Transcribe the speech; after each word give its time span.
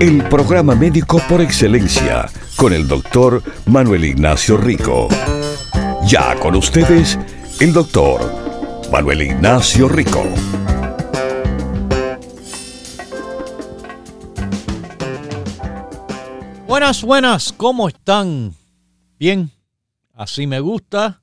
El 0.00 0.24
programa 0.30 0.74
médico 0.74 1.20
por 1.28 1.42
excelencia 1.42 2.26
con 2.56 2.72
el 2.72 2.88
doctor 2.88 3.42
Manuel 3.66 4.06
Ignacio 4.06 4.56
Rico. 4.56 5.08
Ya 6.06 6.40
con 6.40 6.56
ustedes, 6.56 7.18
el 7.60 7.74
doctor 7.74 8.22
Manuel 8.90 9.20
Ignacio 9.20 9.90
Rico. 9.90 10.22
Buenas, 16.66 17.04
buenas, 17.04 17.52
¿cómo 17.52 17.86
están? 17.86 18.54
Bien, 19.18 19.50
así 20.14 20.46
me 20.46 20.60
gusta. 20.60 21.22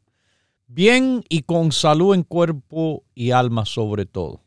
Bien 0.68 1.24
y 1.30 1.42
con 1.42 1.72
salud 1.72 2.14
en 2.14 2.22
cuerpo 2.22 3.04
y 3.16 3.32
alma 3.32 3.66
sobre 3.66 4.06
todo. 4.06 4.44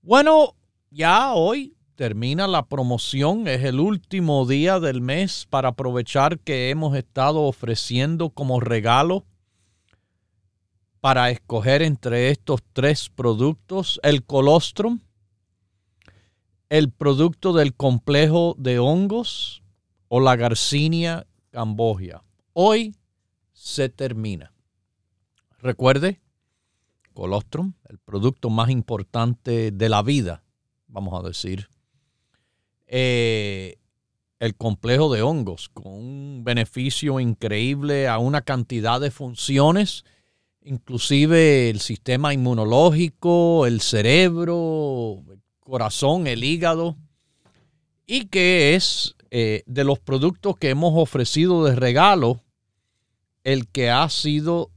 Bueno, 0.00 0.54
ya 0.90 1.32
hoy 1.32 1.74
termina 1.98 2.46
la 2.46 2.66
promoción, 2.66 3.48
es 3.48 3.64
el 3.64 3.80
último 3.80 4.46
día 4.46 4.78
del 4.78 5.00
mes 5.00 5.48
para 5.50 5.70
aprovechar 5.70 6.38
que 6.38 6.70
hemos 6.70 6.96
estado 6.96 7.42
ofreciendo 7.42 8.30
como 8.30 8.60
regalo 8.60 9.26
para 11.00 11.30
escoger 11.30 11.82
entre 11.82 12.30
estos 12.30 12.60
tres 12.72 13.08
productos 13.08 13.98
el 14.04 14.22
colostrum, 14.22 15.00
el 16.68 16.92
producto 16.92 17.52
del 17.52 17.74
complejo 17.74 18.54
de 18.56 18.78
hongos 18.78 19.64
o 20.06 20.20
la 20.20 20.36
garcinia 20.36 21.26
cambogia. 21.50 22.22
Hoy 22.52 22.94
se 23.52 23.88
termina. 23.88 24.52
Recuerde, 25.58 26.20
colostrum, 27.12 27.72
el 27.88 27.98
producto 27.98 28.50
más 28.50 28.70
importante 28.70 29.72
de 29.72 29.88
la 29.88 30.02
vida, 30.02 30.44
vamos 30.86 31.18
a 31.18 31.26
decir, 31.26 31.68
eh, 32.88 33.76
el 34.40 34.56
complejo 34.56 35.12
de 35.12 35.22
hongos 35.22 35.68
con 35.68 35.92
un 35.92 36.42
beneficio 36.44 37.20
increíble 37.20 38.08
a 38.08 38.18
una 38.18 38.40
cantidad 38.40 39.00
de 39.00 39.10
funciones, 39.10 40.04
inclusive 40.62 41.70
el 41.70 41.80
sistema 41.80 42.32
inmunológico, 42.32 43.66
el 43.66 43.80
cerebro, 43.80 45.22
el 45.30 45.40
corazón, 45.60 46.26
el 46.26 46.44
hígado, 46.44 46.96
y 48.06 48.26
que 48.26 48.74
es 48.74 49.16
eh, 49.30 49.62
de 49.66 49.84
los 49.84 49.98
productos 49.98 50.56
que 50.56 50.70
hemos 50.70 50.94
ofrecido 50.96 51.64
de 51.64 51.76
regalo 51.76 52.42
el 53.44 53.68
que 53.68 53.90
ha 53.90 54.08
sido 54.08 54.70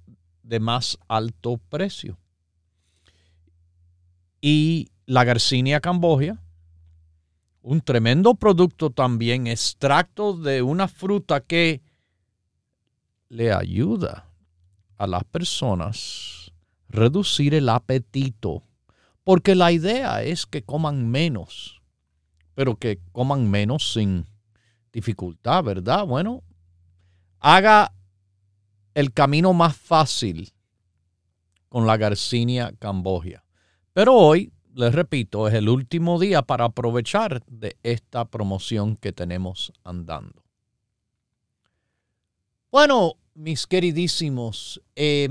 de 0.44 0.60
más 0.60 0.98
alto 1.08 1.58
precio. 1.70 2.18
Y 4.42 4.90
la 5.06 5.24
Garcinia 5.24 5.80
cambogia, 5.80 6.42
un 7.62 7.82
tremendo 7.82 8.36
producto 8.36 8.90
también, 8.90 9.48
extracto 9.48 10.34
de 10.36 10.62
una 10.62 10.88
fruta 10.88 11.42
que 11.42 11.82
le 13.30 13.54
ayuda 13.54 14.28
a 14.98 15.08
las 15.08 15.24
personas 15.24 16.52
reducir 16.90 17.54
el 17.54 17.70
apetito, 17.70 18.64
porque 19.24 19.56
la 19.56 19.72
idea 19.72 20.24
es 20.24 20.46
que 20.46 20.64
coman 20.64 21.10
menos, 21.10 21.82
pero 22.54 22.76
que 22.76 23.00
coman 23.12 23.50
menos 23.50 23.94
sin 23.94 24.26
dificultad, 24.92 25.64
¿verdad? 25.64 26.06
Bueno, 26.06 26.44
haga 27.40 27.94
el 28.94 29.14
camino 29.14 29.54
más 29.54 29.76
fácil 29.78 30.52
con 31.70 31.88
la 31.88 31.96
Garcinia 31.96 32.74
cambogia. 32.78 33.46
Pero 33.94 34.16
hoy 34.16 34.52
les 34.74 34.94
repito, 34.94 35.48
es 35.48 35.54
el 35.54 35.70
último 35.70 36.20
día 36.20 36.42
para 36.42 36.66
aprovechar 36.66 37.44
de 37.46 37.78
esta 37.84 38.26
promoción 38.26 38.96
que 38.96 39.12
tenemos 39.12 39.74
andando. 39.84 40.44
Bueno, 42.72 43.16
mis 43.34 43.68
queridísimos, 43.68 44.82
eh, 44.96 45.30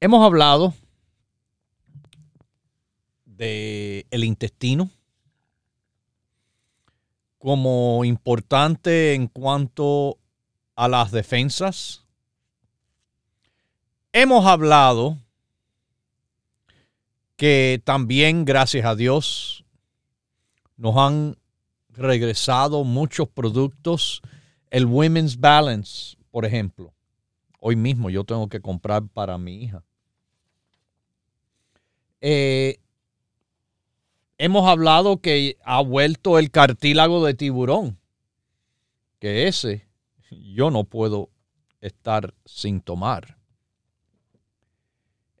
hemos 0.00 0.24
hablado 0.24 0.74
de 3.24 4.06
el 4.10 4.24
intestino 4.24 4.90
como 7.38 8.04
importante 8.04 9.14
en 9.14 9.28
cuanto 9.28 10.18
a 10.74 10.88
las 10.88 11.10
defensas. 11.10 12.04
Hemos 14.12 14.46
hablado 14.46 15.18
que 17.38 17.80
también, 17.84 18.44
gracias 18.44 18.84
a 18.84 18.96
Dios, 18.96 19.64
nos 20.76 20.96
han 20.96 21.36
regresado 21.90 22.82
muchos 22.82 23.28
productos. 23.28 24.22
El 24.70 24.86
Women's 24.86 25.38
Balance, 25.38 26.16
por 26.32 26.44
ejemplo. 26.44 26.92
Hoy 27.60 27.76
mismo 27.76 28.10
yo 28.10 28.24
tengo 28.24 28.48
que 28.48 28.60
comprar 28.60 29.06
para 29.06 29.38
mi 29.38 29.62
hija. 29.62 29.84
Eh, 32.20 32.80
hemos 34.36 34.68
hablado 34.68 35.20
que 35.20 35.58
ha 35.64 35.80
vuelto 35.80 36.40
el 36.40 36.50
cartílago 36.50 37.24
de 37.24 37.34
tiburón. 37.34 38.00
Que 39.20 39.46
ese 39.46 39.86
yo 40.28 40.72
no 40.72 40.82
puedo 40.82 41.30
estar 41.80 42.34
sin 42.44 42.80
tomar. 42.80 43.38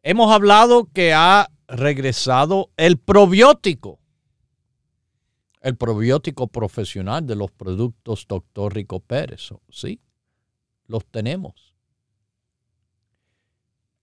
Hemos 0.04 0.30
hablado 0.30 0.88
que 0.92 1.12
ha 1.12 1.48
regresado 1.68 2.70
el 2.76 2.98
probiótico. 2.98 4.00
El 5.60 5.76
probiótico 5.76 6.46
profesional 6.46 7.26
de 7.26 7.36
los 7.36 7.50
productos 7.50 8.26
Dr. 8.26 8.74
Rico 8.74 9.00
Pérez. 9.00 9.50
Sí, 9.68 10.00
los 10.86 11.04
tenemos. 11.06 11.74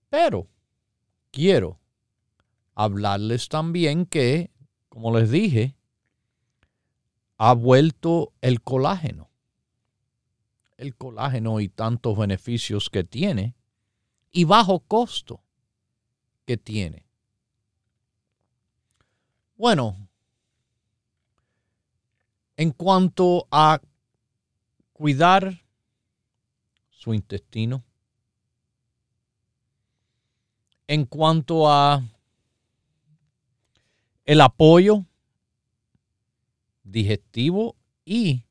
Pero 0.08 0.48
quiero 1.32 1.80
hablarles 2.74 3.48
también 3.48 4.06
que, 4.06 4.50
como 4.88 5.18
les 5.18 5.30
dije, 5.30 5.76
ha 7.38 7.54
vuelto 7.54 8.32
el 8.40 8.60
colágeno. 8.60 9.30
El 10.76 10.94
colágeno 10.94 11.60
y 11.60 11.68
tantos 11.68 12.16
beneficios 12.16 12.90
que 12.90 13.02
tiene 13.02 13.56
y 14.30 14.44
bajo 14.44 14.80
costo 14.80 15.42
que 16.44 16.58
tiene. 16.58 17.05
Bueno, 19.56 19.96
en 22.58 22.72
cuanto 22.72 23.48
a 23.50 23.80
cuidar 24.92 25.62
su 26.90 27.14
intestino, 27.14 27.82
en 30.86 31.06
cuanto 31.06 31.70
a 31.70 32.02
el 34.26 34.42
apoyo 34.42 35.06
digestivo 36.82 37.76
y 38.04 38.42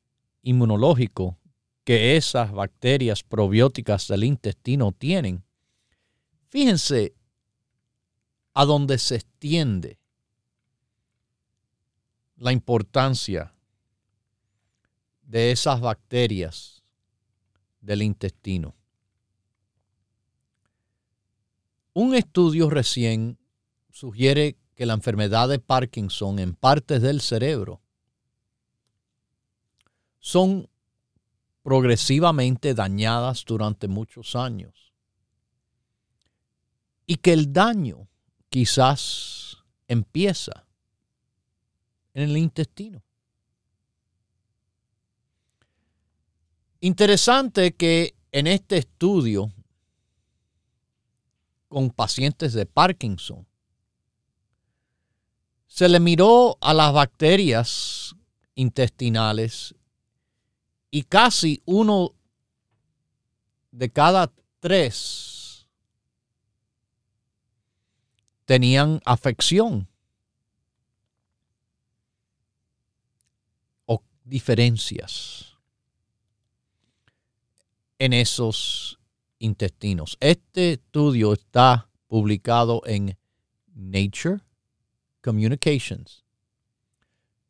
inmunológico 0.42 1.38
que 1.84 2.16
esas 2.16 2.50
bacterias 2.50 3.22
probióticas 3.22 4.08
del 4.08 4.24
intestino 4.24 4.90
tienen, 4.90 5.44
fíjense 6.48 7.14
a 8.54 8.64
dónde 8.64 8.98
se 8.98 9.14
extiende 9.14 10.00
la 12.36 12.52
importancia 12.52 13.52
de 15.22 15.50
esas 15.50 15.80
bacterias 15.80 16.82
del 17.80 18.02
intestino. 18.02 18.74
Un 21.94 22.14
estudio 22.14 22.68
recién 22.68 23.38
sugiere 23.90 24.58
que 24.74 24.84
la 24.84 24.92
enfermedad 24.92 25.48
de 25.48 25.58
Parkinson 25.58 26.38
en 26.38 26.54
partes 26.54 27.00
del 27.00 27.22
cerebro 27.22 27.80
son 30.18 30.68
progresivamente 31.62 32.74
dañadas 32.74 33.44
durante 33.46 33.88
muchos 33.88 34.36
años 34.36 34.92
y 37.06 37.16
que 37.16 37.32
el 37.32 37.52
daño 37.52 38.08
quizás 38.50 39.64
empieza 39.88 40.65
en 42.16 42.30
el 42.30 42.36
intestino. 42.36 43.04
Interesante 46.80 47.74
que 47.74 48.16
en 48.32 48.46
este 48.46 48.78
estudio 48.78 49.52
con 51.68 51.90
pacientes 51.90 52.54
de 52.54 52.64
Parkinson, 52.64 53.46
se 55.66 55.90
le 55.90 56.00
miró 56.00 56.56
a 56.62 56.72
las 56.72 56.90
bacterias 56.92 58.16
intestinales 58.54 59.74
y 60.90 61.02
casi 61.02 61.60
uno 61.66 62.14
de 63.72 63.90
cada 63.90 64.32
tres 64.60 65.68
tenían 68.46 69.02
afección 69.04 69.86
o 73.84 74.02
diferencias 74.26 75.56
en 77.98 78.12
esos 78.12 78.98
intestinos. 79.38 80.16
Este 80.20 80.72
estudio 80.72 81.32
está 81.32 81.88
publicado 82.08 82.82
en 82.86 83.16
Nature 83.74 84.40
Communications. 85.22 86.24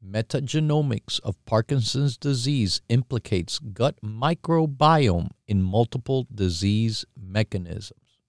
Metagenomics 0.01 1.19
of 1.25 1.37
Parkinson's 1.47 2.17
disease 2.17 2.81
implicates 2.89 3.59
gut 3.59 3.97
microbiome 4.03 5.31
in 5.49 5.63
multiple 5.63 6.27
disease 6.33 7.05
mechanisms. 7.17 8.21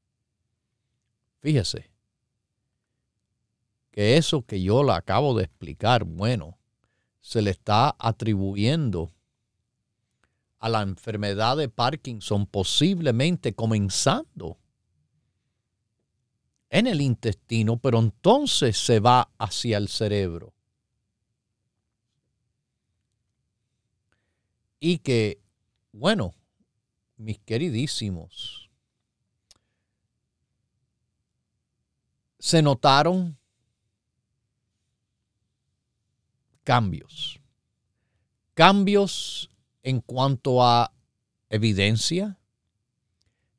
Fíjese 1.43 1.85
que 3.91 4.17
eso 4.17 4.41
que 4.41 4.61
yo 4.61 4.81
le 4.81 4.93
acabo 4.93 5.37
de 5.37 5.43
explicar, 5.43 6.03
bueno, 6.03 6.56
se 7.27 7.41
le 7.41 7.51
está 7.51 7.93
atribuyendo 7.99 9.11
a 10.59 10.69
la 10.69 10.81
enfermedad 10.81 11.57
de 11.57 11.67
Parkinson 11.67 12.47
posiblemente 12.47 13.53
comenzando 13.53 14.57
en 16.69 16.87
el 16.87 17.01
intestino, 17.01 17.75
pero 17.75 17.99
entonces 17.99 18.77
se 18.77 19.01
va 19.01 19.29
hacia 19.37 19.77
el 19.77 19.89
cerebro. 19.89 20.53
Y 24.79 24.99
que, 24.99 25.41
bueno, 25.91 26.33
mis 27.17 27.39
queridísimos, 27.39 28.69
se 32.39 32.61
notaron 32.61 33.36
cambios. 36.67 37.39
Cambios 38.53 39.49
en 39.83 40.01
cuanto 40.01 40.61
a 40.61 40.91
evidencia 41.49 42.41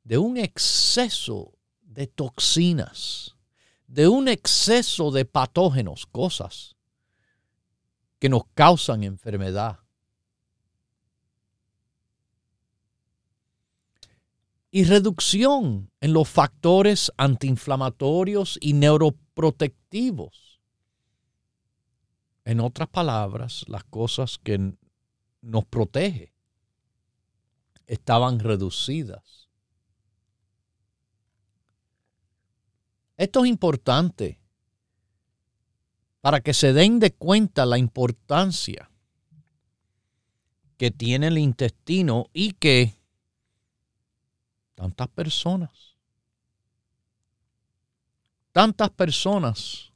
de 0.03 0.19
un 0.19 0.37
exceso 0.37 1.57
de 1.81 2.05
toxinas, 2.05 3.35
de 3.87 4.07
un 4.07 4.27
exceso 4.27 5.09
de 5.09 5.25
patógenos, 5.25 6.05
cosas 6.05 6.75
que 8.19 8.29
nos 8.29 8.43
causan 8.53 9.03
enfermedad. 9.03 9.79
Y 14.69 14.83
reducción 14.83 15.89
en 15.99 16.13
los 16.13 16.29
factores 16.29 17.11
antiinflamatorios 17.17 18.59
y 18.61 18.73
neuroprotectivos. 18.73 20.48
En 22.49 22.61
otras 22.61 22.89
palabras, 22.89 23.63
las 23.67 23.83
cosas 23.83 24.39
que 24.39 24.73
nos 25.41 25.65
protege 25.65 26.33
estaban 27.85 28.39
reducidas. 28.39 29.47
Esto 33.17 33.45
es 33.45 33.51
importante 33.51 34.39
para 36.21 36.41
que 36.41 36.55
se 36.55 36.73
den 36.73 36.97
de 36.99 37.13
cuenta 37.13 37.67
la 37.67 37.77
importancia 37.77 38.89
que 40.77 40.89
tiene 40.89 41.27
el 41.27 41.37
intestino 41.37 42.31
y 42.33 42.53
que 42.53 42.95
tantas 44.73 45.07
personas, 45.09 45.99
tantas 48.51 48.89
personas 48.89 49.88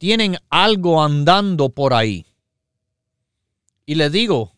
tienen 0.00 0.38
algo 0.48 1.02
andando 1.02 1.68
por 1.68 1.92
ahí 1.92 2.24
y 3.84 3.96
le 3.96 4.08
digo, 4.08 4.56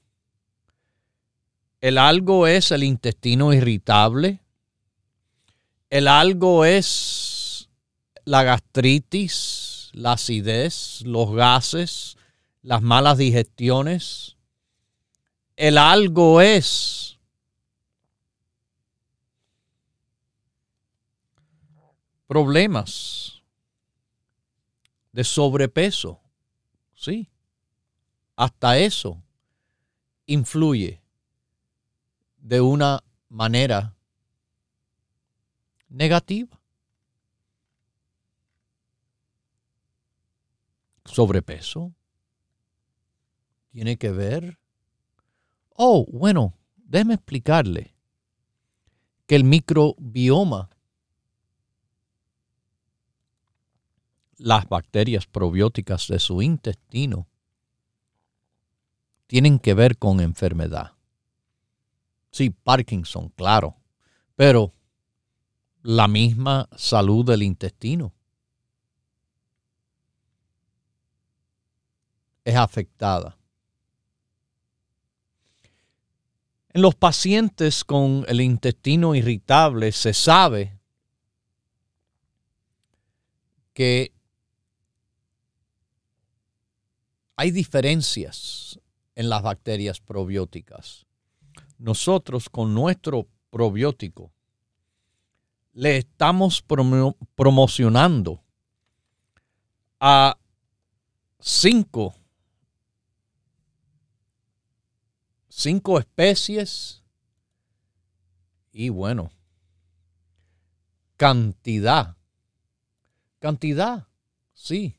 el 1.81 1.99
algo 1.99 2.47
es 2.47 2.71
el 2.71 2.85
intestino 2.85 3.53
irritable, 3.53 4.39
el 5.91 6.06
algo 6.06 6.65
es 6.65 7.69
la 8.25 8.44
gastritis, 8.44 9.91
la 9.94 10.12
acidez, 10.12 11.03
los 11.05 11.33
gases, 11.33 12.17
las 12.62 12.81
malas 12.81 13.19
digestiones. 13.19 14.37
El 15.56 15.77
algo 15.77 16.41
es 16.41 17.19
problemas 22.29 23.31
de 25.12 25.25
sobrepeso. 25.25 26.20
Sí. 26.94 27.29
Hasta 28.37 28.79
eso 28.79 29.23
influye 30.26 31.03
de 32.38 32.61
una 32.61 33.05
manera 33.29 33.94
negativa. 35.88 36.59
Sobrepeso 41.05 41.93
tiene 43.70 43.97
que 43.97 44.11
ver. 44.11 44.59
Oh, 45.70 46.06
bueno, 46.11 46.55
déjeme 46.76 47.14
explicarle 47.14 47.94
que 49.26 49.37
el 49.37 49.44
microbioma, 49.44 50.69
las 54.43 54.69
bacterias 54.69 55.26
probióticas 55.26 56.09
de 56.09 56.19
su 56.19 56.43
intestino, 56.43 57.28
tienen 59.28 59.59
que 59.59 59.73
ver 59.73 59.97
con 59.97 60.21
enfermedad. 60.21 60.93
Sí, 62.33 62.50
Parkinson, 62.50 63.28
claro, 63.31 63.76
pero 64.35 64.73
la 65.83 66.09
misma 66.09 66.69
salud 66.76 67.25
del 67.25 67.43
intestino 67.43 68.12
es 72.45 72.57
afectada. 72.57 73.38
En 76.71 76.83
los 76.83 76.97
pacientes 76.97 77.85
con 77.85 78.25
el 78.26 78.40
intestino 78.40 79.14
irritable 79.14 79.93
se 79.93 80.12
sabe 80.12 80.78
que 83.73 84.12
hay 87.37 87.51
diferencias 87.51 88.81
en 89.15 89.29
las 89.29 89.43
bacterias 89.43 90.01
probióticas. 90.01 91.07
Nosotros 91.79 92.49
con 92.49 92.75
nuestro 92.75 93.29
probiótico 93.51 94.33
le 95.73 95.99
estamos 95.99 96.65
promocionando 97.35 98.43
a 100.01 100.39
cinco, 101.39 102.15
cinco 105.49 105.99
especies 105.99 107.03
y 108.73 108.89
bueno, 108.89 109.31
cantidad, 111.17 112.17
cantidad, 113.39 114.09
sí, 114.55 114.97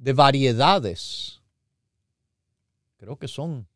de 0.00 0.14
variedades 0.14 1.40
creo 2.96 3.16
que 3.16 3.28
son 3.28 3.66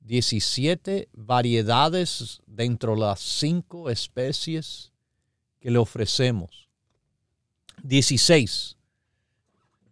17 0.00 1.08
variedades 1.12 2.42
dentro 2.46 2.94
de 2.94 3.00
las 3.00 3.20
cinco 3.20 3.90
especies 3.90 4.92
que 5.60 5.70
le 5.70 5.78
ofrecemos. 5.78 6.68
16 7.82 8.76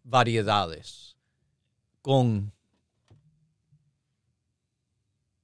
variedades 0.03 1.17
con 2.01 2.53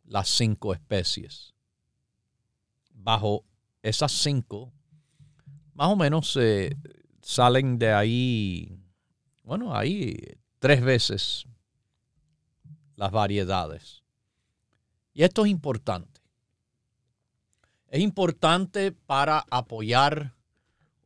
las 0.05 0.29
cinco 0.29 0.73
especies. 0.73 1.55
Bajo 2.93 3.45
esas 3.83 4.13
cinco, 4.13 4.73
más 5.75 5.89
o 5.89 5.97
menos 5.97 6.33
se 6.33 6.77
salen 7.23 7.79
de 7.79 7.93
ahí, 7.93 8.84
bueno, 9.45 9.77
ahí 9.77 10.39
tres 10.59 10.83
veces 10.83 11.47
las 12.97 13.13
variedades. 13.13 14.03
Y 15.13 15.23
esto 15.23 15.45
es 15.45 15.51
importante. 15.51 16.21
Es 17.89 18.01
importante 18.01 18.91
para 18.91 19.45
apoyar 19.51 20.35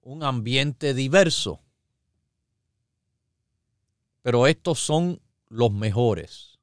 un 0.03 0.23
ambiente 0.23 0.95
diverso. 0.95 1.61
Pero 4.23 4.47
estos 4.47 4.79
son 4.79 5.21
los 5.49 5.73
mejores. 5.73 6.59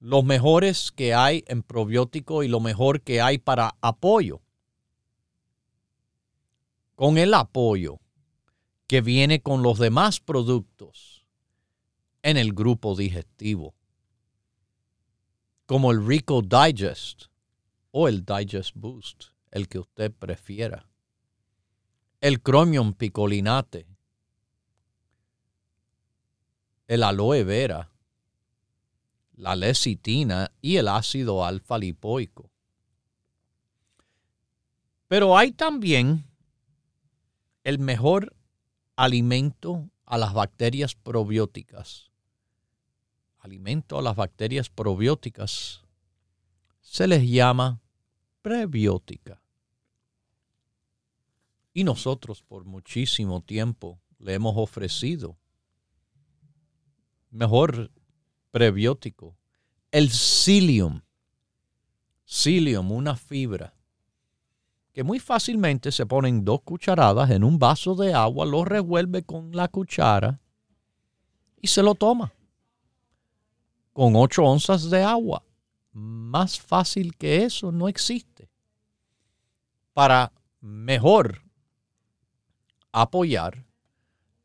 Los 0.00 0.24
mejores 0.24 0.90
que 0.90 1.12
hay 1.14 1.44
en 1.48 1.62
probiótico 1.62 2.42
y 2.42 2.48
lo 2.48 2.60
mejor 2.60 3.02
que 3.02 3.20
hay 3.20 3.38
para 3.38 3.76
apoyo. 3.80 4.40
Con 6.94 7.18
el 7.18 7.34
apoyo 7.34 8.00
que 8.88 9.00
viene 9.00 9.40
con 9.40 9.62
los 9.62 9.78
demás 9.78 10.18
productos 10.18 11.24
en 12.22 12.36
el 12.36 12.52
grupo 12.52 12.96
digestivo, 12.96 13.74
como 15.66 15.92
el 15.92 16.04
Rico 16.04 16.42
Digest 16.42 17.26
o 17.92 18.08
el 18.08 18.24
Digest 18.24 18.72
Boost, 18.74 19.26
el 19.52 19.68
que 19.68 19.78
usted 19.78 20.12
prefiera 20.12 20.88
el 22.20 22.42
Chromium 22.42 22.94
picolinate, 22.94 23.86
el 26.88 27.02
aloe 27.04 27.44
vera, 27.44 27.90
la 29.36 29.54
lecitina 29.54 30.50
y 30.60 30.76
el 30.76 30.88
ácido 30.88 31.44
alfa 31.44 31.78
lipoico. 31.78 32.50
Pero 35.06 35.38
hay 35.38 35.52
también 35.52 36.24
el 37.62 37.78
mejor 37.78 38.34
alimento 38.98 39.88
a 40.06 40.18
las 40.18 40.34
bacterias 40.34 40.96
probióticas. 40.96 42.10
Alimento 43.38 43.96
a 43.96 44.02
las 44.02 44.16
bacterias 44.16 44.68
probióticas 44.70 45.84
se 46.80 47.06
les 47.06 47.22
llama 47.22 47.80
prebiótica. 48.42 49.40
Y 51.72 51.84
nosotros 51.84 52.42
por 52.42 52.64
muchísimo 52.64 53.40
tiempo 53.40 54.00
le 54.18 54.34
hemos 54.34 54.54
ofrecido 54.56 55.38
mejor 57.30 57.92
prebiótico, 58.50 59.36
el 59.92 60.10
psyllium. 60.10 61.02
Psyllium, 62.24 62.90
una 62.90 63.14
fibra 63.14 63.77
que 64.98 65.04
muy 65.04 65.20
fácilmente 65.20 65.92
se 65.92 66.06
ponen 66.06 66.44
dos 66.44 66.62
cucharadas 66.62 67.30
en 67.30 67.44
un 67.44 67.56
vaso 67.56 67.94
de 67.94 68.12
agua, 68.14 68.44
lo 68.44 68.64
revuelve 68.64 69.22
con 69.22 69.54
la 69.54 69.68
cuchara 69.68 70.40
y 71.60 71.68
se 71.68 71.84
lo 71.84 71.94
toma. 71.94 72.32
Con 73.92 74.16
ocho 74.16 74.42
onzas 74.42 74.90
de 74.90 75.04
agua. 75.04 75.44
Más 75.92 76.58
fácil 76.58 77.14
que 77.14 77.44
eso 77.44 77.70
no 77.70 77.86
existe. 77.86 78.50
Para 79.92 80.32
mejor 80.60 81.44
apoyar 82.90 83.64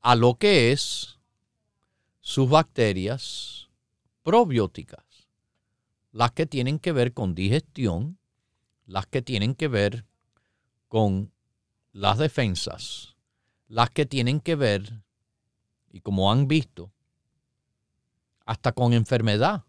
a 0.02 0.14
lo 0.14 0.36
que 0.36 0.72
es 0.72 1.18
sus 2.20 2.48
bacterias 2.48 3.72
probióticas, 4.22 5.04
las 6.12 6.32
que 6.32 6.46
tienen 6.46 6.78
que 6.78 6.92
ver 6.92 7.12
con 7.12 7.34
digestión, 7.34 8.20
las 8.86 9.08
que 9.08 9.24
tienen 9.24 9.56
que 9.56 9.68
ver 9.68 10.06
con 10.94 11.34
las 11.92 12.20
defensas, 12.20 13.16
las 13.68 13.90
que 13.90 14.06
tienen 14.06 14.40
que 14.40 14.54
ver, 14.54 15.02
y 15.92 16.02
como 16.02 16.32
han 16.32 16.48
visto, 16.48 16.94
hasta 18.46 18.74
con 18.74 18.94
enfermedad, 18.94 19.64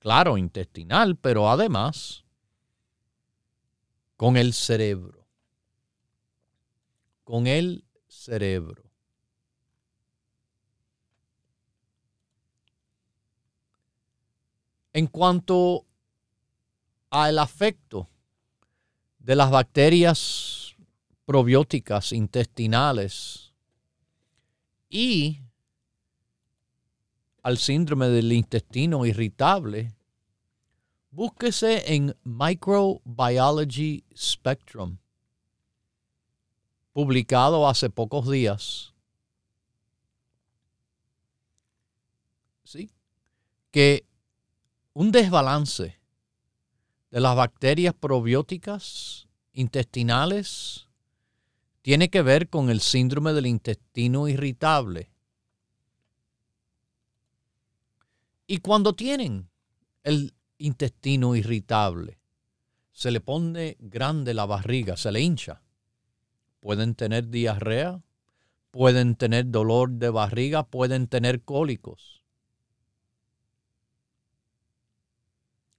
claro, 0.00 0.36
intestinal, 0.36 1.16
pero 1.16 1.48
además 1.48 2.22
con 4.18 4.36
el 4.36 4.52
cerebro 4.52 5.26
con 7.24 7.46
el 7.46 7.82
cerebro. 8.06 8.82
En 14.92 15.06
cuanto 15.06 15.86
al 17.08 17.38
afecto 17.38 18.06
de 19.24 19.34
las 19.34 19.50
bacterias 19.50 20.76
probióticas 21.24 22.12
intestinales 22.12 23.54
y 24.90 25.40
al 27.42 27.56
síndrome 27.56 28.08
del 28.08 28.30
intestino 28.32 29.06
irritable, 29.06 29.94
búsquese 31.10 31.94
en 31.94 32.14
Microbiology 32.22 34.04
Spectrum 34.14 34.98
publicado 36.92 37.66
hace 37.66 37.88
pocos 37.88 38.30
días, 38.30 38.92
¿sí? 42.62 42.90
que 43.70 44.06
un 44.92 45.10
desbalance 45.10 45.98
de 47.14 47.20
las 47.20 47.36
bacterias 47.36 47.94
probióticas 47.94 49.28
intestinales 49.52 50.88
tiene 51.80 52.10
que 52.10 52.22
ver 52.22 52.48
con 52.48 52.70
el 52.70 52.80
síndrome 52.80 53.32
del 53.32 53.46
intestino 53.46 54.26
irritable. 54.26 55.12
Y 58.48 58.58
cuando 58.58 58.94
tienen 58.96 59.48
el 60.02 60.34
intestino 60.58 61.36
irritable, 61.36 62.18
se 62.90 63.12
le 63.12 63.20
pone 63.20 63.76
grande 63.78 64.34
la 64.34 64.46
barriga, 64.46 64.96
se 64.96 65.12
le 65.12 65.20
hincha 65.20 65.62
pueden 66.58 66.96
tener 66.96 67.28
diarrea, 67.28 68.02
pueden 68.72 69.14
tener 69.14 69.52
dolor 69.52 69.88
de 69.90 70.10
barriga, 70.10 70.64
pueden 70.64 71.06
tener 71.06 71.42
cólicos. 71.42 72.24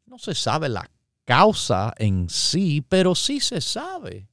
No 0.06 0.18
se 0.18 0.34
sabe 0.34 0.70
la 0.70 0.90
causa 1.26 1.94
en 1.98 2.30
sí, 2.30 2.86
pero 2.88 3.16
sí 3.16 3.40
se 3.40 3.60
sabe 3.60 4.30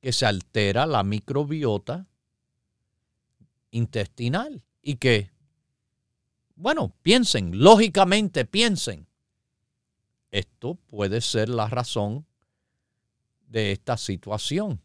que 0.00 0.12
se 0.12 0.26
altera 0.26 0.86
la 0.86 1.04
microbiota 1.04 2.08
intestinal 3.70 4.64
y 4.82 4.96
que, 4.96 5.30
bueno, 6.56 6.92
piensen, 7.02 7.62
lógicamente 7.62 8.44
piensen, 8.44 9.06
esto 10.30 10.74
puede 10.74 11.20
ser 11.20 11.48
la 11.48 11.68
razón 11.68 12.26
de 13.46 13.70
esta 13.72 13.96
situación. 13.96 14.80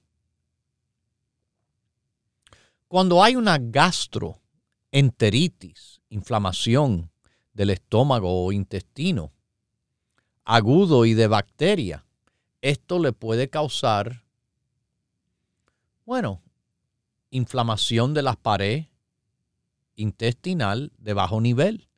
Cuando 2.87 3.23
hay 3.23 3.35
una 3.35 3.57
gastroenteritis, 3.57 6.01
inflamación 6.09 7.09
del 7.53 7.71
estómago 7.71 8.45
o 8.45 8.51
intestino, 8.51 9.31
agudo 10.47 11.05
y 11.05 11.13
de 11.13 11.27
bacteria, 11.27 12.05
esto 12.61 12.99
le 12.99 13.11
puede 13.11 13.49
causar, 13.49 14.23
bueno, 16.05 16.41
inflamación 17.29 18.13
de 18.13 18.21
las 18.21 18.37
paredes 18.37 18.87
intestinal 19.95 20.93
de 20.97 21.13
bajo 21.13 21.41
nivel. 21.41 21.89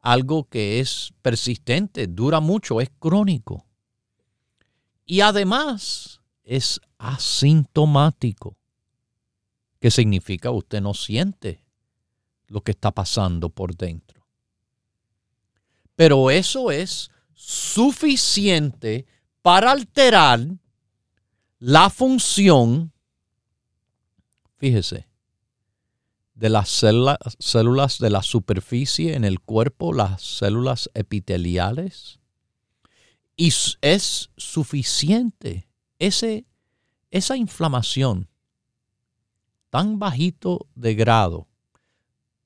Algo 0.00 0.44
que 0.48 0.80
es 0.80 1.12
persistente, 1.22 2.06
dura 2.08 2.40
mucho, 2.40 2.80
es 2.80 2.90
crónico. 2.98 3.66
Y 5.06 5.20
además 5.20 6.20
es 6.42 6.80
asintomático. 6.98 8.56
¿Qué 9.78 9.90
significa 9.90 10.50
usted 10.50 10.80
no 10.80 10.94
siente 10.94 11.64
lo 12.50 12.62
que 12.62 12.72
está 12.72 12.90
pasando 12.90 13.48
por 13.48 13.76
dentro. 13.76 14.19
Pero 16.00 16.30
eso 16.30 16.70
es 16.70 17.10
suficiente 17.34 19.04
para 19.42 19.70
alterar 19.70 20.48
la 21.58 21.90
función, 21.90 22.90
fíjese, 24.56 25.10
de 26.32 26.48
las 26.48 26.70
células, 26.70 27.98
de 27.98 28.08
la 28.08 28.22
superficie 28.22 29.14
en 29.14 29.26
el 29.26 29.40
cuerpo, 29.40 29.92
las 29.92 30.22
células 30.22 30.88
epiteliales. 30.94 32.18
Y 33.36 33.52
es 33.82 34.30
suficiente 34.38 35.68
ese, 35.98 36.46
esa 37.10 37.36
inflamación 37.36 38.30
tan 39.68 39.98
bajito 39.98 40.66
de 40.74 40.94
grado, 40.94 41.46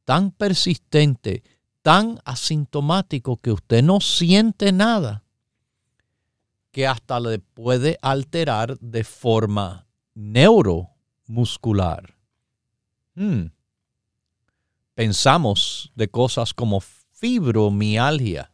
tan 0.04 0.32
persistente, 0.32 1.44
tan 1.84 2.18
asintomático 2.24 3.36
que 3.36 3.52
usted 3.52 3.82
no 3.82 4.00
siente 4.00 4.72
nada, 4.72 5.22
que 6.70 6.86
hasta 6.86 7.20
le 7.20 7.40
puede 7.40 7.98
alterar 8.00 8.78
de 8.78 9.04
forma 9.04 9.86
neuromuscular. 10.14 12.16
Hmm. 13.14 13.48
Pensamos 14.94 15.92
de 15.94 16.08
cosas 16.08 16.54
como 16.54 16.80
fibromialgia, 16.80 18.50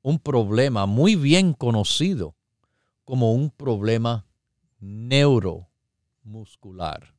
un 0.00 0.18
problema 0.18 0.86
muy 0.86 1.14
bien 1.14 1.52
conocido 1.52 2.34
como 3.04 3.34
un 3.34 3.50
problema 3.50 4.24
neuromuscular. 4.80 7.17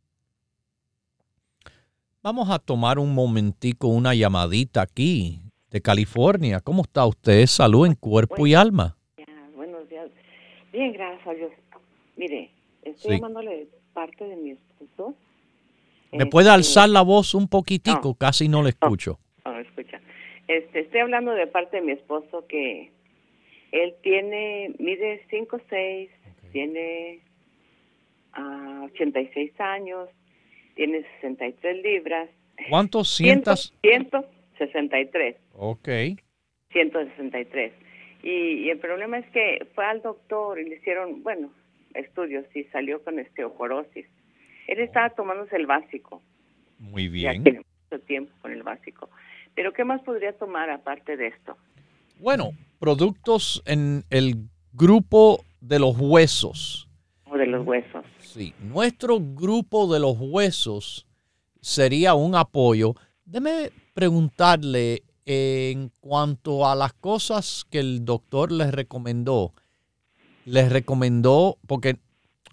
Vamos 2.21 2.49
a 2.49 2.59
tomar 2.59 2.99
un 2.99 3.15
momentico 3.15 3.87
una 3.87 4.13
llamadita 4.13 4.81
aquí 4.81 5.39
de 5.71 5.79
California. 5.79 6.59
¿Cómo 6.59 6.81
está 6.81 7.05
usted? 7.05 7.45
Salud 7.45 7.87
en 7.87 7.95
cuerpo 7.95 8.45
y 8.45 8.53
alma. 8.53 8.97
buenos 9.55 9.87
días. 9.87 10.09
Bien, 10.73 10.91
gracias 10.91 11.25
a 11.25 11.33
Dios. 11.33 11.51
Mire, 12.17 12.51
estoy 12.81 13.15
llamándole 13.15 13.69
parte 13.93 14.25
de 14.25 14.35
mi 14.35 14.51
esposo. 14.51 15.15
¿Me 16.11 16.25
puede 16.25 16.47
este, 16.47 16.55
alzar 16.55 16.89
la 16.89 17.03
voz 17.03 17.33
un 17.33 17.47
poquitico? 17.47 18.13
Casi 18.15 18.49
no 18.49 18.63
le 18.63 18.71
escucho. 18.71 19.17
No, 19.45 19.57
escucha. 19.57 20.01
Este, 20.49 20.81
estoy 20.81 20.99
hablando 20.99 21.31
de 21.31 21.47
parte 21.47 21.77
de 21.77 21.83
mi 21.83 21.93
esposo 21.93 22.45
que 22.47 22.91
él 23.71 23.95
tiene, 24.03 24.75
mide 24.77 25.25
5'6", 25.31 25.61
seis, 25.69 26.09
tiene 26.51 27.21
uh, 28.37 28.83
86 28.87 29.57
años, 29.61 30.09
tiene 30.79 31.05
63 31.19 31.83
libras. 31.83 32.29
¿Cuántos 32.69 33.09
cientos? 33.17 33.73
163. 33.81 35.35
Ok. 35.55 35.89
163. 36.71 37.73
Y, 38.23 38.29
y, 38.29 38.69
el 38.69 38.79
problema 38.79 39.17
es 39.17 39.29
que 39.31 39.67
fue 39.75 39.83
al 39.83 40.01
doctor 40.01 40.57
y 40.57 40.69
le 40.69 40.75
hicieron, 40.75 41.21
bueno, 41.21 41.51
estudios 41.93 42.45
y 42.55 42.63
salió 42.65 43.03
con 43.03 43.19
osteoporosis. 43.19 44.05
Él 44.67 44.79
estaba 44.79 45.09
tomándose 45.09 45.57
el 45.57 45.65
básico. 45.65 46.21
Muy 46.77 47.09
bien. 47.09 47.39
Ya 47.39 47.43
tiene 47.43 47.59
mucho 47.59 48.03
tiempo 48.05 48.31
con 48.41 48.53
el 48.53 48.63
básico. 48.63 49.09
Pero 49.55 49.73
¿qué 49.73 49.83
más 49.83 50.01
podría 50.03 50.31
tomar 50.31 50.69
aparte 50.69 51.17
de 51.17 51.27
esto? 51.27 51.57
Bueno, 52.19 52.51
productos 52.79 53.61
en 53.65 54.03
el 54.09 54.35
grupo 54.71 55.43
de 55.59 55.79
los 55.79 55.97
huesos 55.99 56.88
de 57.39 57.47
los 57.47 57.65
huesos. 57.65 58.05
Sí, 58.19 58.53
nuestro 58.59 59.19
grupo 59.19 59.91
de 59.91 59.99
los 59.99 60.17
huesos 60.19 61.07
sería 61.61 62.13
un 62.13 62.35
apoyo. 62.35 62.95
Déme 63.25 63.71
preguntarle 63.93 65.03
en 65.25 65.91
cuanto 65.99 66.67
a 66.67 66.75
las 66.75 66.93
cosas 66.93 67.65
que 67.69 67.79
el 67.79 68.05
doctor 68.05 68.51
les 68.51 68.71
recomendó. 68.71 69.53
Les 70.45 70.71
recomendó, 70.71 71.57
porque 71.67 71.97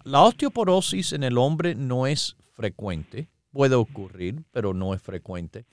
la 0.03 0.21
osteoporosis 0.23 1.13
en 1.13 1.23
el 1.23 1.37
hombre 1.37 1.75
no 1.75 2.07
es 2.07 2.35
frecuente, 2.53 3.27
puede 3.51 3.75
ocurrir, 3.75 4.43
pero 4.51 4.73
no 4.73 4.93
es 4.93 5.01
frecuente. 5.01 5.65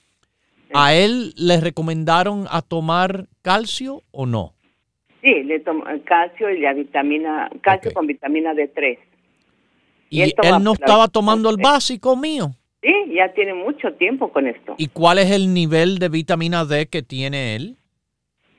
¿A 0.73 0.93
él 0.93 1.33
le 1.37 1.61
recomendaron 1.61 2.47
a 2.49 2.61
tomar 2.61 3.29
calcio 3.41 4.01
o 4.11 4.25
no? 4.25 4.54
Sí, 5.25 5.43
le 5.43 5.59
tomo 5.59 5.83
calcio 6.03 6.51
y 6.51 6.59
la 6.59 6.73
vitamina, 6.73 7.49
calcio 7.61 7.91
con 7.91 8.05
vitamina 8.05 8.53
D3. 8.53 8.99
¿Y, 10.11 10.21
él, 10.21 10.33
no 10.61 10.73
estaba 10.73 11.07
tomando 11.07 11.49
el 11.49 11.57
básico 11.57 12.15
mío? 12.15 12.51
Sí, 12.83 12.93
ya 13.11 13.33
tiene 13.33 13.55
mucho 13.55 13.91
tiempo 13.93 14.31
con 14.31 14.45
esto. 14.45 14.75
¿Y 14.77 14.89
cuál 14.89 15.17
es 15.17 15.31
el 15.31 15.51
nivel 15.51 15.97
de 15.97 16.09
vitamina 16.09 16.63
D 16.63 16.85
que 16.85 17.01
tiene 17.01 17.55
él? 17.55 17.77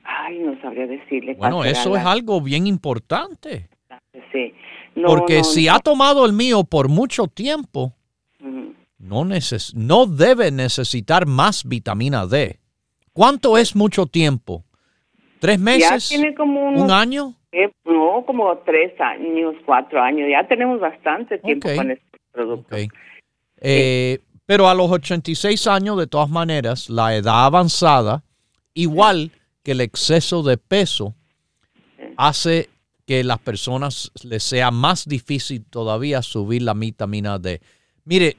Ay, 0.03 0.39
no 0.39 0.59
sabría 0.61 0.87
decirle. 0.87 1.35
Bueno, 1.35 1.63
eso 1.63 1.95
es 1.95 2.05
algo 2.05 2.41
bien 2.41 2.67
importante. 2.67 3.69
Sí. 4.33 4.53
Porque 5.05 5.45
si 5.45 5.69
ha 5.69 5.79
tomado 5.79 6.25
el 6.25 6.33
mío 6.33 6.65
por 6.65 6.89
mucho 6.89 7.27
tiempo, 7.27 7.93
no, 8.97 9.23
neces 9.23 9.73
no 9.73 10.05
debe 10.05 10.51
necesitar 10.51 11.27
más 11.27 11.63
vitamina 11.63 12.25
D. 12.25 12.59
¿Cuánto 13.13 13.57
es 13.57 13.73
mucho 13.73 14.05
tiempo? 14.05 14.65
¿Tres 15.39 15.59
meses? 15.59 16.09
tiene 16.09 16.33
como 16.35 16.69
¿Un 16.69 16.91
año? 16.91 17.33
Eh, 17.51 17.71
no, 17.85 18.23
como 18.25 18.57
tres 18.59 18.99
años, 18.99 19.55
cuatro 19.65 20.01
años. 20.01 20.27
Ya 20.29 20.47
tenemos 20.47 20.79
bastante 20.79 21.37
tiempo 21.39 21.69
con 21.75 21.91
este 21.91 22.17
producto. 22.31 22.75
Eh, 23.59 24.19
pero 24.45 24.69
a 24.69 24.75
los 24.75 24.91
86 24.91 25.67
años, 25.67 25.97
de 25.97 26.07
todas 26.07 26.29
maneras, 26.29 26.89
la 26.89 27.15
edad 27.15 27.45
avanzada, 27.45 28.23
igual 28.73 29.31
que 29.63 29.71
el 29.71 29.81
exceso 29.81 30.43
de 30.43 30.57
peso, 30.57 31.15
hace 32.15 32.69
que 33.05 33.23
las 33.23 33.39
personas 33.39 34.11
les 34.23 34.43
sea 34.43 34.69
más 34.69 35.05
difícil 35.05 35.65
todavía 35.65 36.21
subir 36.21 36.61
la 36.61 36.73
vitamina 36.73 37.39
D. 37.39 37.61
Mire, 38.03 38.37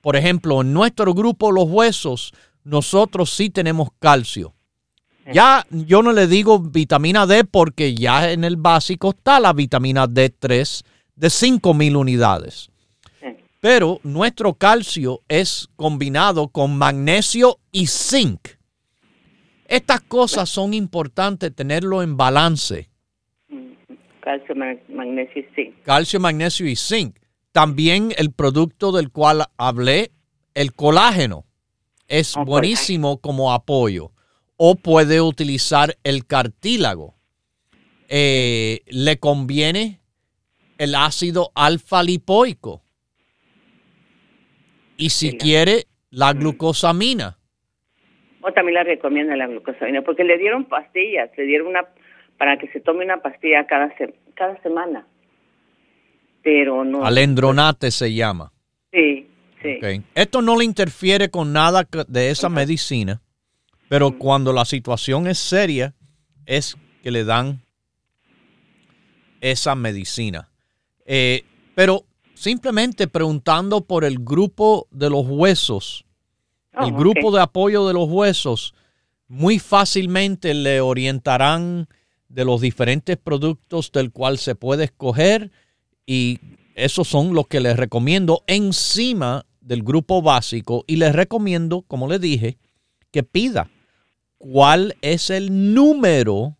por 0.00 0.16
ejemplo, 0.16 0.62
en 0.62 0.72
nuestro 0.72 1.14
grupo 1.14 1.52
Los 1.52 1.68
Huesos, 1.68 2.32
nosotros 2.64 3.30
sí 3.30 3.50
tenemos 3.50 3.90
calcio. 3.98 4.55
Ya 5.32 5.66
yo 5.70 6.02
no 6.02 6.12
le 6.12 6.26
digo 6.26 6.60
vitamina 6.60 7.26
D 7.26 7.44
porque 7.44 7.94
ya 7.94 8.30
en 8.30 8.44
el 8.44 8.56
básico 8.56 9.10
está 9.10 9.40
la 9.40 9.52
vitamina 9.52 10.06
D3 10.06 10.84
de 11.16 11.30
5000 11.30 11.96
unidades. 11.96 12.70
Pero 13.60 13.98
nuestro 14.04 14.54
calcio 14.54 15.22
es 15.26 15.68
combinado 15.74 16.48
con 16.48 16.78
magnesio 16.78 17.58
y 17.72 17.86
zinc. 17.86 18.48
Estas 19.66 20.02
cosas 20.02 20.48
son 20.48 20.74
importantes 20.74 21.52
tenerlo 21.52 22.02
en 22.02 22.16
balance. 22.16 22.88
Calcio, 24.20 24.54
magnesio 24.54 25.42
y 25.42 25.54
zinc. 25.54 25.82
Calcio, 25.82 26.20
magnesio 26.20 26.68
y 26.68 26.76
zinc. 26.76 27.16
También 27.50 28.12
el 28.18 28.30
producto 28.30 28.92
del 28.92 29.10
cual 29.10 29.46
hablé, 29.56 30.12
el 30.54 30.72
colágeno, 30.74 31.46
es 32.06 32.36
buenísimo 32.36 33.20
como 33.20 33.52
apoyo 33.52 34.12
o 34.56 34.76
puede 34.76 35.20
utilizar 35.20 35.96
el 36.04 36.26
cartílago. 36.26 37.14
Eh, 38.08 38.80
le 38.86 39.18
conviene 39.18 40.00
el 40.78 40.94
ácido 40.94 41.50
alfa 41.54 42.02
lipoico. 42.02 42.82
Y 44.96 45.10
si 45.10 45.36
quiere, 45.36 45.84
la 46.10 46.32
glucosamina. 46.32 47.36
O 48.40 48.52
también 48.52 48.74
la 48.74 48.84
recomienda 48.84 49.36
la 49.36 49.46
glucosamina, 49.46 50.02
porque 50.02 50.24
le 50.24 50.38
dieron 50.38 50.64
pastillas, 50.64 51.30
le 51.36 51.44
dieron 51.44 51.68
una 51.68 51.86
para 52.38 52.58
que 52.58 52.68
se 52.68 52.80
tome 52.80 53.04
una 53.04 53.18
pastilla 53.18 53.66
cada, 53.66 53.92
cada 54.34 54.60
semana. 54.62 55.06
Pero 56.42 56.84
no. 56.84 57.04
Alendronate 57.04 57.90
se 57.90 58.14
llama. 58.14 58.52
Sí, 58.92 59.26
sí. 59.62 59.80
Esto 60.14 60.42
no 60.42 60.56
le 60.56 60.64
interfiere 60.64 61.30
con 61.30 61.52
nada 61.52 61.86
de 62.06 62.30
esa 62.30 62.48
medicina. 62.48 63.20
Pero 63.88 64.18
cuando 64.18 64.52
la 64.52 64.64
situación 64.64 65.26
es 65.26 65.38
seria, 65.38 65.94
es 66.44 66.76
que 67.02 67.10
le 67.10 67.24
dan 67.24 67.62
esa 69.40 69.74
medicina. 69.74 70.48
Eh, 71.04 71.44
pero 71.74 72.04
simplemente 72.34 73.06
preguntando 73.06 73.82
por 73.82 74.04
el 74.04 74.18
grupo 74.18 74.88
de 74.90 75.10
los 75.10 75.26
huesos, 75.26 76.04
el 76.72 76.92
oh, 76.92 76.96
grupo 76.96 77.30
de 77.30 77.42
apoyo 77.42 77.86
de 77.86 77.94
los 77.94 78.08
huesos, 78.08 78.74
muy 79.28 79.58
fácilmente 79.58 80.52
le 80.54 80.80
orientarán 80.80 81.88
de 82.28 82.44
los 82.44 82.60
diferentes 82.60 83.16
productos 83.16 83.92
del 83.92 84.10
cual 84.10 84.38
se 84.38 84.54
puede 84.54 84.84
escoger 84.84 85.50
y 86.04 86.40
esos 86.74 87.08
son 87.08 87.34
los 87.34 87.46
que 87.46 87.60
les 87.60 87.76
recomiendo 87.76 88.42
encima 88.46 89.46
del 89.60 89.82
grupo 89.82 90.22
básico 90.22 90.84
y 90.86 90.96
les 90.96 91.14
recomiendo, 91.14 91.82
como 91.82 92.08
le 92.08 92.18
dije, 92.18 92.58
que 93.10 93.22
pida 93.22 93.70
cuál 94.52 94.94
es 95.02 95.30
el 95.30 95.74
número, 95.74 96.56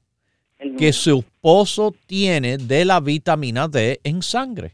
que 0.79 0.93
su 0.93 1.19
esposo 1.19 1.95
tiene 2.07 2.59
de 2.59 2.85
la 2.85 3.01
vitamina 3.01 3.69
D 3.69 4.01
en 4.03 4.23
sangre. 4.23 4.73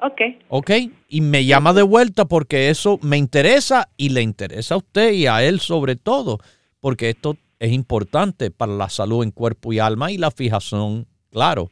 Ok. 0.00 0.20
Ok. 0.48 0.70
Y 1.08 1.20
me 1.20 1.44
llama 1.44 1.72
de 1.72 1.82
vuelta 1.82 2.24
porque 2.24 2.70
eso 2.70 2.98
me 3.02 3.16
interesa 3.16 3.88
y 3.96 4.10
le 4.10 4.22
interesa 4.22 4.74
a 4.74 4.78
usted 4.78 5.12
y 5.12 5.26
a 5.26 5.44
él 5.44 5.60
sobre 5.60 5.96
todo, 5.96 6.38
porque 6.80 7.10
esto 7.10 7.36
es 7.58 7.72
importante 7.72 8.50
para 8.50 8.72
la 8.72 8.88
salud 8.88 9.22
en 9.24 9.32
cuerpo 9.32 9.72
y 9.72 9.80
alma 9.80 10.12
y 10.12 10.18
la 10.18 10.30
fijación, 10.30 11.06
claro, 11.30 11.70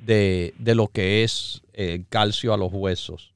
de, 0.00 0.52
lo 0.58 0.88
que 0.88 1.22
es 1.22 1.62
el 1.72 2.06
calcio 2.08 2.52
a 2.52 2.56
los 2.56 2.72
huesos. 2.72 3.32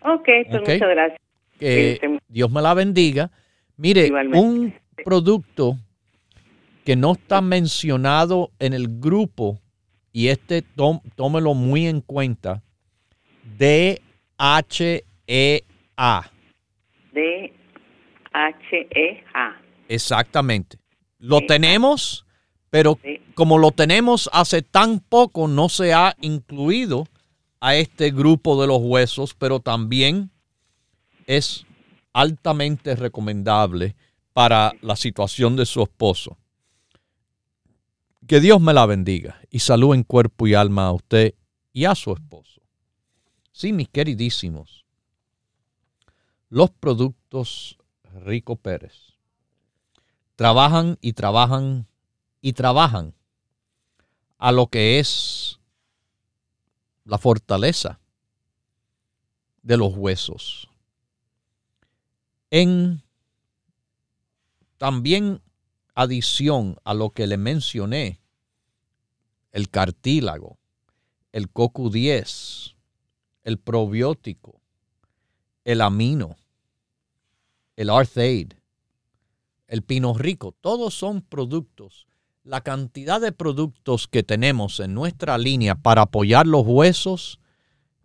Ok, 0.00 0.28
pues 0.48 0.60
muchas 0.60 0.80
gracias. 0.80 1.20
Que 1.58 2.18
Dios 2.28 2.50
me 2.50 2.62
la 2.62 2.74
bendiga. 2.74 3.30
Mire, 3.76 4.10
un 4.32 4.74
producto 5.04 5.76
que 6.84 6.96
no 6.96 7.12
está 7.12 7.40
mencionado 7.40 8.50
en 8.58 8.72
el 8.72 9.00
grupo, 9.00 9.60
y 10.12 10.28
este 10.28 10.62
tómelo 11.16 11.54
muy 11.54 11.86
en 11.86 12.00
cuenta, 12.00 12.62
D-H-E-A. 13.58 13.92
D-H-E-A. 17.12 17.52
Exactamente. 19.88 20.78
Lo 21.18 21.40
tenemos, 21.46 22.26
pero 22.70 22.98
como 23.34 23.58
lo 23.58 23.70
tenemos 23.70 24.28
hace 24.32 24.62
tan 24.62 25.00
poco, 25.00 25.48
no 25.48 25.68
se 25.68 25.92
ha 25.94 26.16
incluido 26.20 27.06
a 27.60 27.76
este 27.76 28.10
grupo 28.10 28.60
de 28.60 28.66
los 28.66 28.78
huesos, 28.80 29.34
pero 29.34 29.60
también 29.60 30.30
es 31.26 31.64
altamente 32.12 32.96
recomendable 32.96 33.94
para 34.32 34.72
la 34.80 34.96
situación 34.96 35.54
de 35.56 35.64
su 35.64 35.82
esposo. 35.82 36.36
Que 38.26 38.40
Dios 38.40 38.60
me 38.60 38.72
la 38.72 38.86
bendiga 38.86 39.40
y 39.50 39.58
salud 39.58 39.94
en 39.94 40.04
cuerpo 40.04 40.46
y 40.46 40.54
alma 40.54 40.86
a 40.86 40.92
usted 40.92 41.34
y 41.72 41.84
a 41.86 41.94
su 41.94 42.12
esposo. 42.12 42.62
Sí, 43.50 43.72
mis 43.72 43.88
queridísimos, 43.88 44.86
los 46.48 46.70
productos 46.70 47.78
Rico 48.24 48.56
Pérez 48.56 49.12
trabajan 50.36 50.98
y 51.00 51.12
trabajan 51.12 51.86
y 52.40 52.52
trabajan 52.52 53.14
a 54.38 54.52
lo 54.52 54.66
que 54.66 54.98
es 54.98 55.60
la 57.04 57.18
fortaleza 57.18 58.00
de 59.62 59.76
los 59.76 59.94
huesos. 59.96 60.68
En 62.50 63.02
también 64.78 65.40
adición 65.94 66.76
a 66.84 66.94
lo 66.94 67.10
que 67.10 67.26
le 67.26 67.36
mencioné, 67.36 68.20
el 69.52 69.68
cartílago, 69.68 70.58
el 71.32 71.52
CoQ10, 71.52 72.74
el 73.44 73.58
probiótico, 73.58 74.60
el 75.64 75.80
amino, 75.80 76.36
el 77.76 77.90
Arthaid, 77.90 78.52
el 79.68 79.82
pino 79.82 80.14
rico, 80.14 80.54
todos 80.60 80.94
son 80.94 81.22
productos. 81.22 82.06
La 82.44 82.60
cantidad 82.60 83.20
de 83.20 83.32
productos 83.32 84.08
que 84.08 84.22
tenemos 84.22 84.80
en 84.80 84.94
nuestra 84.94 85.38
línea 85.38 85.76
para 85.76 86.02
apoyar 86.02 86.46
los 86.46 86.66
huesos 86.66 87.38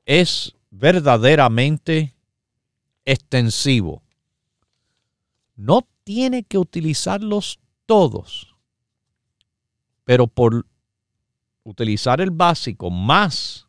es 0.06 0.56
verdaderamente 0.70 2.14
extensivo. 3.04 4.04
No 5.56 5.88
tiene 6.04 6.44
que 6.44 6.58
utilizarlos 6.58 7.60
todos, 7.88 8.56
pero 10.04 10.28
por 10.28 10.68
utilizar 11.64 12.22
el 12.22 12.30
básico 12.30 12.92
más, 12.92 13.68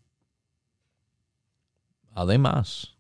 además, 2.12 2.96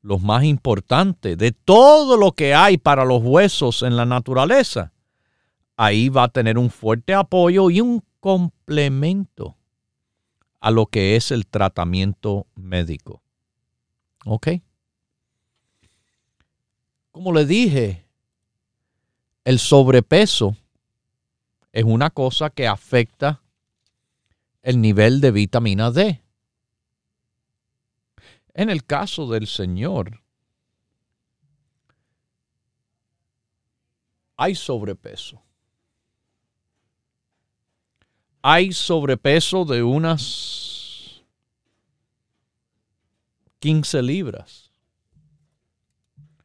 los 0.00 0.22
más 0.22 0.44
importantes 0.44 1.36
de 1.36 1.52
todo 1.52 2.16
lo 2.16 2.32
que 2.32 2.54
hay 2.54 2.78
para 2.78 3.04
los 3.04 3.22
huesos 3.22 3.82
en 3.82 3.96
la 3.96 4.06
naturaleza, 4.06 4.92
ahí 5.76 6.08
va 6.08 6.24
a 6.24 6.28
tener 6.28 6.56
un 6.56 6.70
fuerte 6.70 7.12
apoyo 7.12 7.68
y 7.70 7.80
un 7.80 8.02
complemento 8.20 9.56
a 10.60 10.70
lo 10.70 10.86
que 10.86 11.16
es 11.16 11.30
el 11.30 11.46
tratamiento 11.46 12.46
médico. 12.54 13.22
¿Ok? 14.24 14.48
Como 17.10 17.32
le 17.32 17.46
dije, 17.46 18.06
el 19.50 19.58
sobrepeso 19.58 20.56
es 21.72 21.82
una 21.82 22.10
cosa 22.10 22.50
que 22.50 22.68
afecta 22.68 23.42
el 24.62 24.80
nivel 24.80 25.20
de 25.20 25.32
vitamina 25.32 25.90
D. 25.90 26.22
En 28.54 28.70
el 28.70 28.84
caso 28.84 29.26
del 29.28 29.48
Señor, 29.48 30.22
hay 34.36 34.54
sobrepeso. 34.54 35.42
Hay 38.42 38.72
sobrepeso 38.72 39.64
de 39.64 39.82
unas 39.82 41.24
15 43.58 44.00
libras. 44.02 44.70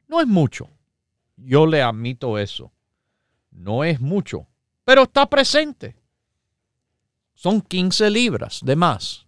No 0.07 0.19
es 0.21 0.27
mucho. 0.27 0.71
Yo 1.37 1.67
le 1.67 1.83
admito 1.83 2.39
eso. 2.39 2.71
No 3.55 3.83
es 3.83 3.99
mucho. 3.99 4.47
Pero 4.83 5.03
está 5.03 5.25
presente. 5.27 5.95
Son 7.33 7.61
15 7.61 8.09
libras 8.09 8.59
de 8.63 8.75
más. 8.75 9.25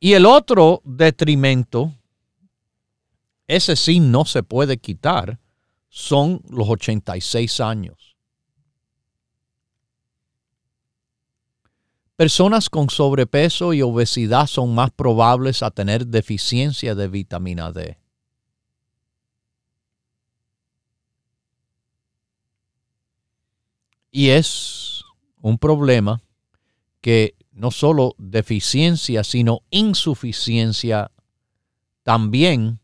Y 0.00 0.12
el 0.12 0.26
otro 0.26 0.80
detrimento, 0.84 1.92
ese 3.46 3.74
sí 3.74 3.98
no 3.98 4.24
se 4.24 4.42
puede 4.42 4.78
quitar, 4.78 5.40
son 5.88 6.42
los 6.48 6.68
86 6.68 7.60
años. 7.60 8.16
Personas 12.14 12.68
con 12.68 12.90
sobrepeso 12.90 13.72
y 13.72 13.82
obesidad 13.82 14.46
son 14.46 14.74
más 14.74 14.90
probables 14.90 15.62
a 15.62 15.70
tener 15.70 16.06
deficiencia 16.06 16.94
de 16.94 17.08
vitamina 17.08 17.72
D. 17.72 17.97
Y 24.10 24.30
es 24.30 25.04
un 25.40 25.58
problema 25.58 26.22
que 27.00 27.34
no 27.52 27.70
solo 27.70 28.14
deficiencia, 28.18 29.24
sino 29.24 29.60
insuficiencia 29.70 31.10
también 32.02 32.80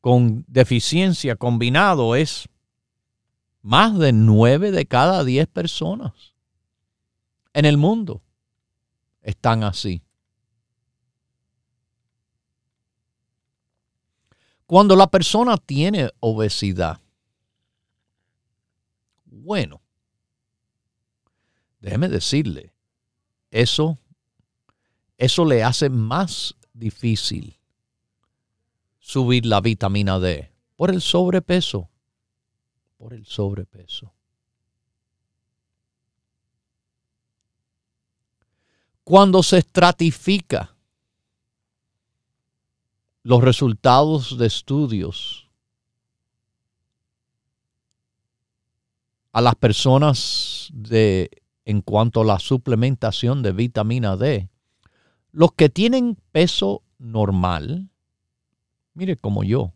con 0.00 0.44
deficiencia 0.48 1.36
combinado 1.36 2.14
es 2.14 2.48
más 3.62 3.98
de 3.98 4.12
nueve 4.12 4.70
de 4.70 4.86
cada 4.86 5.24
diez 5.24 5.46
personas 5.46 6.34
en 7.54 7.64
el 7.64 7.78
mundo 7.78 8.22
están 9.22 9.62
así. 9.64 10.02
Cuando 14.66 14.96
la 14.96 15.06
persona 15.06 15.56
tiene 15.56 16.10
obesidad, 16.20 17.00
bueno, 19.24 19.80
déjeme 21.84 22.08
decirle, 22.08 22.72
eso 23.50 23.98
eso 25.18 25.44
le 25.44 25.62
hace 25.62 25.88
más 25.88 26.56
difícil 26.72 27.58
subir 28.98 29.46
la 29.46 29.60
vitamina 29.60 30.18
D 30.18 30.50
por 30.76 30.90
el 30.90 31.00
sobrepeso, 31.00 31.88
por 32.96 33.12
el 33.12 33.26
sobrepeso. 33.26 34.12
Cuando 39.04 39.42
se 39.42 39.58
estratifica 39.58 40.74
los 43.22 43.42
resultados 43.42 44.38
de 44.38 44.46
estudios 44.46 45.50
a 49.32 49.40
las 49.42 49.54
personas 49.56 50.70
de 50.72 51.43
en 51.64 51.80
cuanto 51.80 52.20
a 52.20 52.24
la 52.24 52.38
suplementación 52.38 53.42
de 53.42 53.52
vitamina 53.52 54.16
D, 54.16 54.48
los 55.32 55.52
que 55.52 55.68
tienen 55.68 56.16
peso 56.32 56.82
normal, 56.98 57.90
mire 58.94 59.16
como 59.16 59.44
yo, 59.44 59.72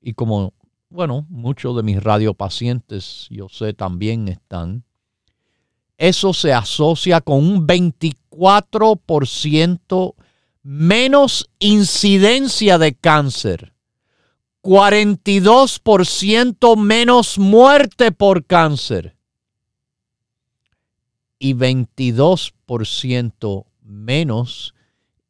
y 0.00 0.14
como, 0.14 0.54
bueno, 0.88 1.26
muchos 1.28 1.76
de 1.76 1.82
mis 1.82 2.00
radiopacientes, 2.02 3.26
yo 3.30 3.48
sé, 3.48 3.74
también 3.74 4.28
están, 4.28 4.84
eso 5.98 6.32
se 6.32 6.52
asocia 6.52 7.20
con 7.20 7.38
un 7.38 7.66
24% 7.66 10.14
menos 10.62 11.50
incidencia 11.58 12.78
de 12.78 12.94
cáncer, 12.94 13.72
42% 14.62 16.76
menos 16.76 17.38
muerte 17.38 18.12
por 18.12 18.44
cáncer 18.44 19.16
y 21.40 21.54
22% 21.54 23.66
menos 23.82 24.74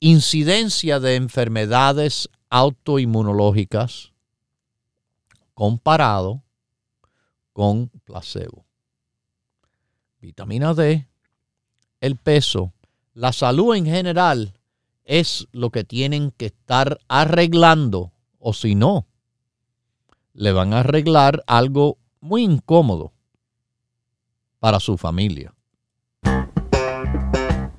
incidencia 0.00 1.00
de 1.00 1.14
enfermedades 1.14 2.28
autoinmunológicas 2.50 4.12
comparado 5.54 6.42
con 7.52 7.88
placebo. 8.04 8.66
Vitamina 10.20 10.74
D, 10.74 11.06
el 12.00 12.16
peso, 12.16 12.72
la 13.14 13.32
salud 13.32 13.76
en 13.76 13.86
general 13.86 14.58
es 15.04 15.46
lo 15.52 15.70
que 15.70 15.84
tienen 15.84 16.32
que 16.32 16.46
estar 16.46 16.98
arreglando 17.08 18.12
o 18.38 18.52
si 18.52 18.74
no, 18.74 19.06
le 20.32 20.52
van 20.52 20.72
a 20.72 20.80
arreglar 20.80 21.44
algo 21.46 21.98
muy 22.20 22.42
incómodo 22.42 23.12
para 24.58 24.80
su 24.80 24.98
familia. 24.98 25.54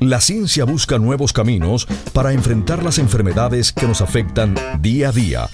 La 0.00 0.20
ciencia 0.22 0.64
busca 0.64 0.98
nuevos 0.98 1.34
caminos 1.34 1.86
para 2.14 2.32
enfrentar 2.32 2.82
las 2.82 2.98
enfermedades 2.98 3.70
que 3.70 3.86
nos 3.86 4.00
afectan 4.00 4.54
día 4.80 5.10
a 5.10 5.12
día. 5.12 5.48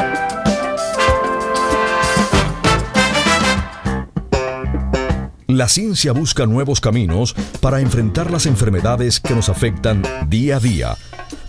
La 5.61 5.69
ciencia 5.69 6.13
busca 6.13 6.47
nuevos 6.47 6.81
caminos 6.81 7.35
para 7.61 7.81
enfrentar 7.81 8.31
las 8.31 8.47
enfermedades 8.47 9.21
que 9.21 9.35
nos 9.35 9.51
afectan 9.51 10.03
día 10.27 10.57
a 10.57 10.59
día. 10.59 10.97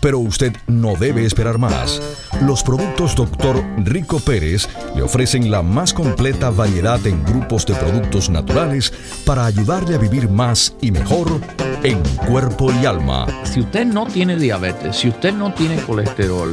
Pero 0.02 0.20
usted 0.20 0.54
no 0.68 0.98
debe 0.98 1.26
esperar 1.26 1.58
más. 1.58 2.02
Los 2.42 2.62
productos 2.62 3.16
Dr. 3.16 3.64
Rico 3.86 4.20
Pérez 4.20 4.68
le 4.98 5.02
ofrecen 5.02 5.50
la 5.50 5.62
más 5.62 5.94
completa 5.94 6.50
variedad 6.50 7.00
en 7.08 7.24
grupos 7.24 7.66
de 7.66 7.74
productos 7.74 8.30
naturales 8.30 8.92
para 9.26 9.46
ayudarle 9.46 9.96
a 9.96 10.00
vivir 10.00 10.30
más 10.30 10.76
y 10.82 10.92
mejor 10.92 11.40
en 11.82 12.04
cuerpo 12.28 12.70
y 12.82 12.86
alma. 12.86 13.28
Si 13.46 13.62
usted 13.62 13.86
no 13.86 14.08
tiene 14.08 14.36
diabetes, 14.36 14.98
si 14.98 15.08
usted 15.08 15.34
no 15.34 15.54
tiene 15.54 15.78
colesterol, 15.84 16.52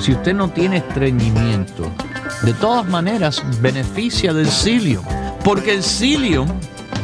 si 0.00 0.10
usted 0.10 0.34
no 0.34 0.48
tiene 0.48 0.78
estreñimiento, 0.78 1.88
de 2.42 2.52
todas 2.54 2.84
maneras 2.84 3.44
beneficia 3.60 4.32
del 4.32 4.48
psyllium, 4.48 5.04
porque 5.44 5.72
el 5.72 5.84
psyllium 5.84 6.48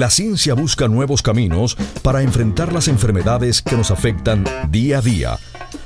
La 0.00 0.08
ciencia 0.08 0.54
busca 0.54 0.88
nuevos 0.88 1.20
caminos 1.20 1.76
para 2.00 2.22
enfrentar 2.22 2.72
las 2.72 2.88
enfermedades 2.88 3.60
que 3.60 3.76
nos 3.76 3.90
afectan 3.90 4.46
día 4.70 4.96
a 4.96 5.02
día. 5.02 5.38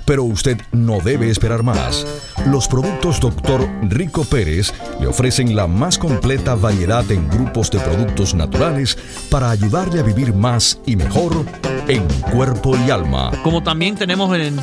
Pero 0.05 0.23
usted 0.23 0.57
no 0.71 1.01
debe 1.01 1.31
esperar 1.31 1.65
más. 1.65 2.07
Los 2.47 2.69
productos 2.69 3.19
Dr. 3.19 3.69
Rico 3.89 4.23
Pérez 4.23 4.73
le 5.01 5.09
ofrecen 5.09 5.57
la 5.57 5.67
más 5.67 5.99
completa 5.99 6.55
variedad 6.55 7.11
en 7.11 7.29
grupos 7.29 7.73
de 7.73 7.81
productos 7.81 8.37
naturales 8.37 8.97
para 9.33 9.51
ayudarle 9.51 9.99
a 9.99 10.05
vivir 10.05 10.33
más 10.33 10.79
y 10.87 10.95
mejor 10.95 11.45
en 11.89 12.07
cuerpo 12.31 12.77
y 12.87 12.91
alma. 12.91 13.33
Como 13.43 13.65
también 13.65 13.97
tenemos 13.97 14.33
el 14.37 14.55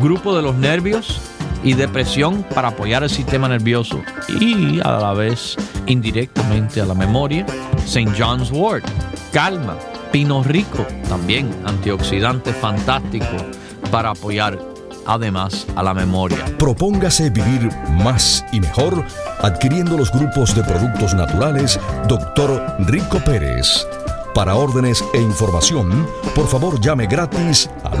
grupo 0.00 0.34
de 0.34 0.40
los 0.40 0.54
nervios 0.56 1.20
y 1.62 1.74
depresión 1.74 2.44
para 2.54 2.68
apoyar 2.68 3.02
el 3.02 3.10
sistema 3.10 3.48
nervioso 3.48 4.00
y 4.28 4.80
a 4.80 4.92
la 4.92 5.12
vez 5.12 5.56
indirectamente 5.86 6.80
a 6.80 6.86
la 6.86 6.94
memoria. 6.94 7.46
St. 7.84 8.12
John's 8.18 8.50
Wort, 8.50 8.84
calma, 9.32 9.76
pino 10.12 10.42
rico, 10.42 10.86
también 11.08 11.50
antioxidante 11.64 12.52
fantástico 12.52 13.36
para 13.90 14.10
apoyar 14.10 14.58
además 15.06 15.66
a 15.76 15.82
la 15.82 15.94
memoria. 15.94 16.44
Propóngase 16.58 17.30
vivir 17.30 17.70
más 18.02 18.44
y 18.52 18.60
mejor 18.60 19.04
adquiriendo 19.40 19.96
los 19.96 20.10
grupos 20.10 20.54
de 20.54 20.62
productos 20.64 21.14
naturales 21.14 21.78
Dr. 22.08 22.76
Rico 22.80 23.18
Pérez. 23.24 23.86
Para 24.34 24.54
órdenes 24.54 25.02
e 25.14 25.20
información, 25.20 26.06
por 26.34 26.46
favor 26.46 26.78
llame 26.80 27.06
gratis 27.06 27.70
al 27.84 28.00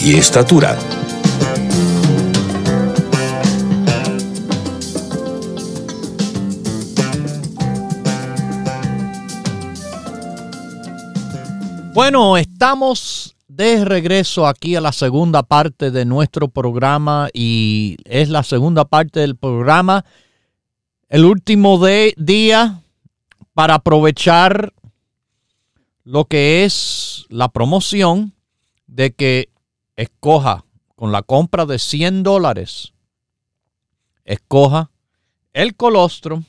y 0.00 0.14
estatura. 0.16 0.78
Bueno, 11.94 12.36
estamos 12.36 13.34
de 13.48 13.84
regreso 13.84 14.46
aquí 14.46 14.76
a 14.76 14.80
la 14.80 14.92
segunda 14.92 15.42
parte 15.42 15.90
de 15.90 16.04
nuestro 16.04 16.46
programa 16.46 17.28
y 17.32 17.96
es 18.04 18.28
la 18.28 18.44
segunda 18.44 18.84
parte 18.84 19.18
del 19.20 19.36
programa, 19.36 20.04
el 21.08 21.24
último 21.24 21.84
día 22.16 22.82
para 23.52 23.74
aprovechar 23.74 24.72
lo 26.04 26.26
que 26.26 26.64
es 26.64 27.26
la 27.30 27.48
promoción 27.48 28.32
de 28.86 29.10
que 29.10 29.48
escoja 29.98 30.64
con 30.94 31.10
la 31.10 31.22
compra 31.22 31.66
de 31.66 31.80
100 31.80 32.22
dólares, 32.22 32.94
escoja 34.24 34.92
el 35.52 35.74
colostrum 35.74 36.44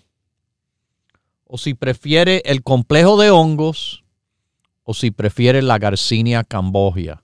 o 1.45 1.57
si 1.57 1.73
prefiere 1.73 2.43
el 2.45 2.61
complejo 2.61 3.19
de 3.19 3.31
hongos 3.31 4.05
o 4.83 4.93
si 4.93 5.09
prefiere 5.09 5.63
la 5.63 5.79
Garcinia 5.79 6.43
cambogia. 6.43 7.23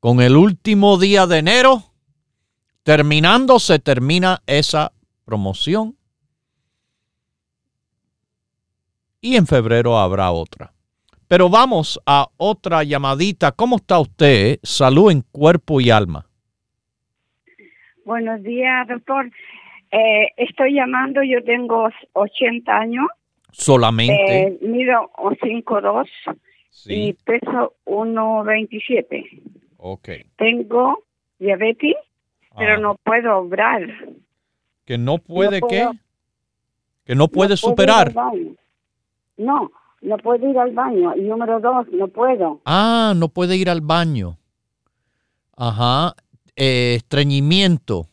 Con 0.00 0.22
el 0.22 0.34
último 0.34 0.96
día 0.96 1.26
de 1.26 1.38
enero, 1.38 1.92
terminando, 2.82 3.58
se 3.58 3.78
termina 3.78 4.42
esa 4.46 4.92
promoción. 5.26 5.98
Y 9.20 9.36
en 9.36 9.46
febrero 9.46 9.98
habrá 9.98 10.30
otra. 10.30 10.72
Pero 11.30 11.48
vamos 11.48 12.00
a 12.06 12.26
otra 12.38 12.82
llamadita. 12.82 13.52
¿Cómo 13.52 13.76
está 13.76 14.00
usted? 14.00 14.58
Salud 14.64 15.12
en 15.12 15.22
cuerpo 15.30 15.80
y 15.80 15.88
alma. 15.88 16.26
Buenos 18.04 18.42
días, 18.42 18.88
doctor. 18.88 19.30
Eh, 19.92 20.32
estoy 20.36 20.74
llamando, 20.74 21.22
yo 21.22 21.40
tengo 21.44 21.88
80 22.14 22.76
años. 22.76 23.06
Solamente. 23.52 24.42
Eh, 24.42 24.58
mido 24.62 25.08
5'2 25.16 26.08
y 26.86 27.12
peso 27.12 27.74
1,27. 27.84 29.40
Ok. 29.76 30.08
Tengo 30.34 31.04
diabetes, 31.38 31.94
pero 32.58 32.80
no 32.80 32.96
puedo 33.04 33.38
obrar. 33.38 33.82
¿Que 34.84 34.98
no 34.98 35.18
puede 35.18 35.60
qué? 35.60 35.88
¿Que 37.04 37.14
no 37.14 37.28
puede 37.28 37.56
superar? 37.56 38.12
No, 39.36 39.70
no 40.00 40.16
puedo 40.18 40.48
ir 40.48 40.58
al 40.58 40.72
baño. 40.72 41.14
Y 41.16 41.22
número 41.22 41.60
dos, 41.60 41.86
no 41.92 42.08
puedo. 42.08 42.60
Ah, 42.64 43.12
no 43.16 43.28
puede 43.28 43.56
ir 43.56 43.68
al 43.68 43.80
baño. 43.80 44.38
Ajá. 45.56 46.14
Eh, 46.56 46.94
estreñimiento. 46.96 48.06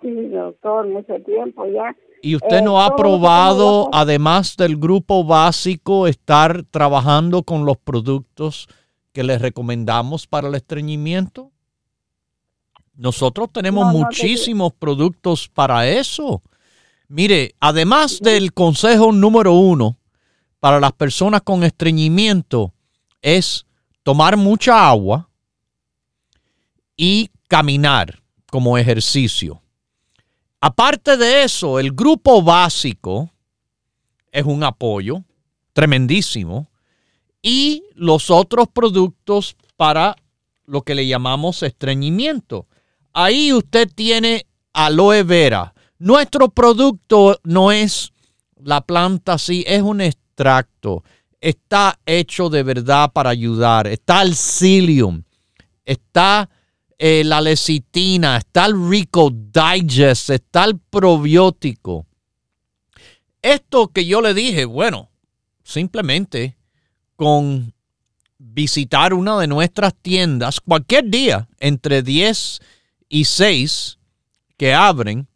Sí, 0.00 0.28
doctor, 0.28 0.86
mucho 0.88 1.14
tiempo 1.24 1.66
ya. 1.66 1.96
¿Y 2.22 2.36
usted 2.36 2.62
no 2.62 2.80
ha 2.80 2.96
probado, 2.96 3.90
además 3.92 4.56
del 4.56 4.76
grupo 4.76 5.24
básico, 5.24 6.06
estar 6.06 6.64
trabajando 6.70 7.42
con 7.42 7.66
los 7.66 7.76
productos 7.76 8.66
que 9.12 9.22
les 9.22 9.40
recomendamos 9.40 10.26
para 10.26 10.48
el 10.48 10.54
estreñimiento? 10.54 11.50
Nosotros 12.96 13.50
tenemos 13.52 13.92
muchísimos 13.92 14.72
productos 14.72 15.48
para 15.48 15.86
eso. 15.88 16.42
Mire, 17.08 17.54
además 17.60 18.20
del 18.20 18.52
consejo 18.54 19.12
número 19.12 19.52
uno 19.52 19.98
para 20.64 20.80
las 20.80 20.94
personas 20.94 21.42
con 21.42 21.62
estreñimiento 21.62 22.72
es 23.20 23.66
tomar 24.02 24.38
mucha 24.38 24.88
agua 24.88 25.28
y 26.96 27.28
caminar 27.48 28.22
como 28.50 28.78
ejercicio. 28.78 29.60
Aparte 30.62 31.18
de 31.18 31.44
eso, 31.44 31.78
el 31.78 31.92
grupo 31.92 32.42
básico 32.42 33.30
es 34.32 34.46
un 34.46 34.64
apoyo 34.64 35.22
tremendísimo 35.74 36.70
y 37.42 37.84
los 37.94 38.30
otros 38.30 38.66
productos 38.66 39.58
para 39.76 40.16
lo 40.64 40.80
que 40.80 40.94
le 40.94 41.06
llamamos 41.06 41.62
estreñimiento. 41.62 42.68
Ahí 43.12 43.52
usted 43.52 43.86
tiene 43.94 44.46
aloe 44.72 45.24
vera. 45.24 45.74
Nuestro 45.98 46.48
producto 46.48 47.38
no 47.42 47.70
es 47.70 48.14
la 48.56 48.80
planta 48.80 49.34
así, 49.34 49.62
es 49.66 49.82
un 49.82 50.00
Está 51.40 51.98
hecho 52.06 52.48
de 52.48 52.62
verdad 52.62 53.12
para 53.12 53.30
ayudar. 53.30 53.86
Está 53.86 54.22
el 54.22 54.34
psyllium. 54.34 55.22
Está 55.84 56.48
eh, 56.98 57.22
la 57.24 57.40
lecitina, 57.40 58.36
está 58.36 58.66
el 58.66 58.88
Rico 58.88 59.30
Digest, 59.30 60.30
está 60.30 60.64
el 60.64 60.78
probiótico. 60.78 62.06
Esto 63.42 63.88
que 63.88 64.06
yo 64.06 64.22
le 64.22 64.32
dije, 64.32 64.64
bueno, 64.64 65.10
simplemente 65.62 66.56
con 67.16 67.74
visitar 68.38 69.12
una 69.12 69.38
de 69.38 69.46
nuestras 69.46 69.94
tiendas 69.94 70.60
cualquier 70.60 71.10
día 71.10 71.48
entre 71.58 72.02
10 72.02 72.60
y 73.08 73.24
6 73.24 73.98
que 74.56 74.72
abren. 74.72 75.26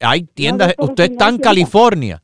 Hay 0.00 0.22
tiendas, 0.22 0.74
usted 0.78 1.12
está 1.12 1.28
en 1.28 1.38
California, 1.38 2.22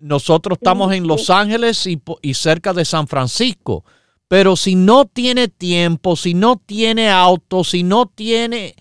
nosotros 0.00 0.58
estamos 0.58 0.92
en 0.92 1.06
Los 1.06 1.30
Ángeles 1.30 1.86
y, 1.86 2.00
y 2.22 2.34
cerca 2.34 2.72
de 2.72 2.84
San 2.84 3.08
Francisco. 3.08 3.84
Pero 4.28 4.56
si 4.56 4.74
no 4.74 5.06
tiene 5.06 5.48
tiempo, 5.48 6.14
si 6.14 6.34
no 6.34 6.56
tiene 6.56 7.10
auto, 7.10 7.64
si 7.64 7.82
no 7.82 8.06
tiene 8.06 8.74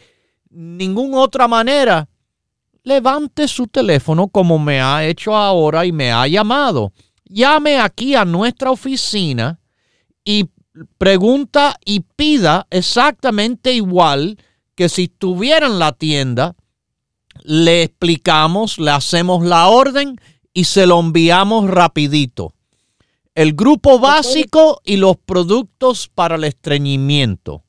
ninguna 0.49 1.19
otra 1.19 1.47
manera, 1.47 2.10
levante 2.84 3.47
su 3.47 3.67
teléfono 3.67 4.27
como 4.27 4.60
me 4.60 4.82
ha 4.82 5.06
hecho 5.06 5.36
ahora 5.36 5.86
y 5.86 5.91
me 5.91 6.12
ha 6.12 6.27
llamado. 6.27 6.91
Llame 7.25 7.80
aquí 7.80 8.15
a 8.15 8.25
nuestra 8.25 8.71
oficina 8.71 9.60
y 10.23 10.49
pregunta 10.97 11.75
y 11.86 12.01
pida 12.01 12.67
exactamente 12.69 13.73
igual 13.73 14.38
que 14.75 14.89
si 14.89 15.03
estuviera 15.03 15.67
en 15.67 15.80
la 15.80 15.91
tienda. 15.91 16.56
Le 17.43 17.84
explicamos, 17.84 18.80
le 18.80 18.91
hacemos 18.91 19.45
la 19.45 19.67
orden 19.67 20.19
y 20.58 20.63
se 20.63 20.88
lo 20.88 21.00
enviamos 21.00 21.70
rapidito 21.70 22.56
el 23.36 23.54
grupo 23.54 24.00
básico 24.00 24.82
y 24.84 24.98
los 24.98 25.15
productos 25.17 26.08
para 26.08 26.38
el 26.38 26.43
estreñimiento. 26.46 27.62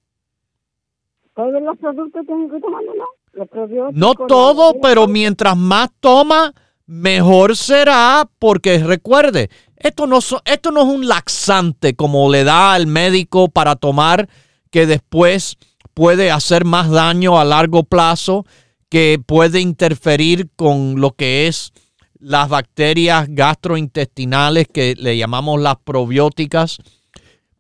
¿Todos 1.37 1.61
los 1.61 1.77
productos 1.77 2.25
tienen 2.25 2.51
que 2.51 2.59
tomarlo, 2.59 2.93
no? 2.95 3.91
no 3.93 4.15
todo, 4.15 4.81
pero 4.81 5.07
mientras 5.07 5.55
más 5.55 5.91
toma, 6.01 6.55
mejor 6.87 7.55
será, 7.55 8.27
porque 8.39 8.79
recuerde, 8.79 9.51
esto 9.77 10.07
no, 10.07 10.21
esto 10.47 10.71
no 10.71 10.81
es 10.81 10.89
un 10.89 11.07
laxante 11.07 11.95
como 11.95 12.33
le 12.33 12.45
da 12.45 12.73
al 12.73 12.87
médico 12.87 13.49
para 13.51 13.77
tomar, 13.77 14.31
que 14.71 14.87
después 14.87 15.59
puede 15.93 16.31
hacer 16.31 16.65
más 16.65 16.91
daño 16.91 17.39
a 17.39 17.45
largo 17.45 17.83
plazo, 17.83 18.47
que 18.89 19.21
puede 19.25 19.61
interferir 19.61 20.49
con 20.57 20.99
lo 20.99 21.11
que 21.11 21.47
es 21.47 21.75
las 22.21 22.49
bacterias 22.49 23.27
gastrointestinales 23.29 24.67
que 24.73 24.95
le 24.97 25.17
llamamos 25.17 25.61
las 25.61 25.77
probióticas, 25.77 26.79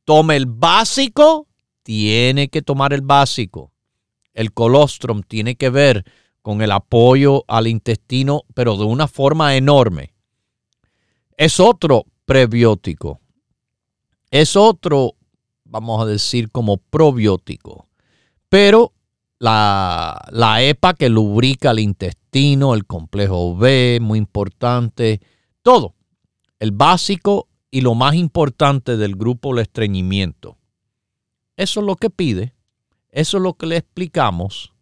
tome 0.06 0.38
el 0.38 0.46
básico, 0.46 1.48
tiene 1.84 2.48
que 2.48 2.62
tomar 2.62 2.94
el 2.94 3.02
básico. 3.02 3.72
El 4.34 4.54
colostrum 4.54 5.24
tiene 5.24 5.56
que 5.56 5.70
ver 5.70 6.06
con 6.42 6.62
el 6.62 6.72
apoyo 6.72 7.44
al 7.48 7.68
intestino, 7.68 8.44
pero 8.54 8.78
de 8.78 8.84
una 8.86 9.08
forma 9.08 9.56
enorme. 9.56 10.14
Es 11.38 11.60
otro 11.60 12.06
prebiótico. 12.26 13.20
es 14.32 14.56
otro, 14.56 15.16
vamos 15.64 16.02
a 16.02 16.06
decir, 16.06 16.52
como 16.52 16.78
probiótico. 16.78 17.88
Pero 18.50 18.94
la, 19.40 20.24
la 20.32 20.62
EPA 20.62 20.94
que 20.94 21.10
lubrica 21.10 21.72
el 21.72 21.80
intestino, 21.80 22.74
el 22.74 22.86
complejo 22.86 23.56
B, 23.56 24.00
muy 24.02 24.20
importante, 24.20 25.22
todo. 25.62 25.96
El 26.60 26.72
básico 26.72 27.48
y 27.72 27.82
lo 27.82 27.96
más 27.96 28.16
importante 28.16 28.98
del 28.98 29.16
grupo, 29.16 29.54
el 29.54 29.60
estreñimiento. 29.60 30.58
Eso 31.58 31.80
es 31.80 31.86
lo 31.86 31.96
que 31.96 32.10
pide, 32.10 32.54
eso 33.10 33.38
es 33.38 33.44
lo 33.44 33.54
que 33.54 33.66
le 33.66 33.78
explicamos 33.78 34.74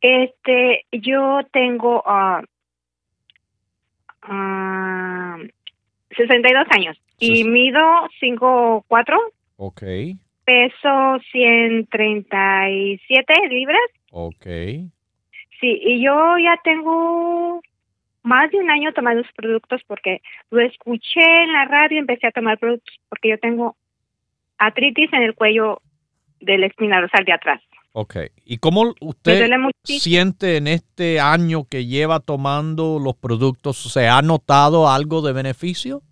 Este, 0.00 0.86
yo 0.92 1.40
tengo 1.52 2.04
uh, 2.06 2.38
uh, 4.30 5.38
62 6.16 6.66
años 6.70 6.96
y 7.18 7.42
mido 7.42 7.80
5'4". 8.22 8.84
Ok. 9.56 9.82
Peso 10.44 11.18
137 11.32 13.34
libras. 13.50 13.90
Ok. 14.12 14.46
Sí, 15.60 15.80
y 15.84 16.00
yo 16.00 16.38
ya 16.38 16.60
tengo 16.62 17.60
más 18.26 18.50
de 18.50 18.58
un 18.58 18.70
año 18.70 18.92
tomando 18.92 19.22
los 19.22 19.32
productos 19.32 19.80
porque 19.86 20.20
lo 20.50 20.60
escuché 20.60 21.22
en 21.22 21.52
la 21.52 21.64
radio 21.64 21.96
y 21.96 22.00
empecé 22.00 22.26
a 22.26 22.32
tomar 22.32 22.58
productos 22.58 22.94
porque 23.08 23.30
yo 23.30 23.38
tengo 23.38 23.76
artritis 24.58 25.12
en 25.12 25.22
el 25.22 25.34
cuello 25.34 25.80
del 26.40 26.64
espina 26.64 27.00
dorsal 27.00 27.24
de 27.24 27.32
atrás. 27.32 27.62
Ok. 27.92 28.16
¿Y 28.44 28.58
cómo 28.58 28.94
usted 29.00 29.48
siente 29.84 30.56
en 30.56 30.66
este 30.66 31.20
año 31.20 31.64
que 31.70 31.86
lleva 31.86 32.20
tomando 32.20 32.98
los 32.98 33.14
productos? 33.14 33.78
¿Se 33.92 34.08
ha 34.08 34.20
notado 34.22 34.90
algo 34.90 35.22
de 35.22 35.32
beneficio? 35.32 36.02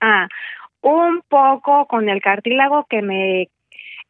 Ah, 0.00 0.28
un 0.82 1.22
poco 1.28 1.86
con 1.86 2.08
el 2.08 2.20
cartílago 2.20 2.84
que 2.90 3.00
me, 3.00 3.48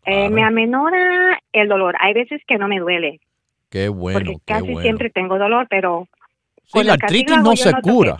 eh, 0.06 0.30
me 0.30 0.42
amenora 0.42 1.38
el 1.52 1.68
dolor. 1.68 1.94
Hay 2.00 2.14
veces 2.14 2.40
que 2.46 2.56
no 2.56 2.68
me 2.68 2.80
duele. 2.80 3.20
Qué 3.70 3.88
bueno. 3.88 4.18
Porque 4.18 4.38
casi 4.44 4.74
siempre 4.76 5.10
tengo 5.10 5.38
dolor, 5.38 5.66
pero. 5.68 6.08
Sí, 6.72 6.82
la 6.82 6.94
artritis 6.94 7.36
no 7.42 7.56
se 7.56 7.72
cura. 7.82 8.16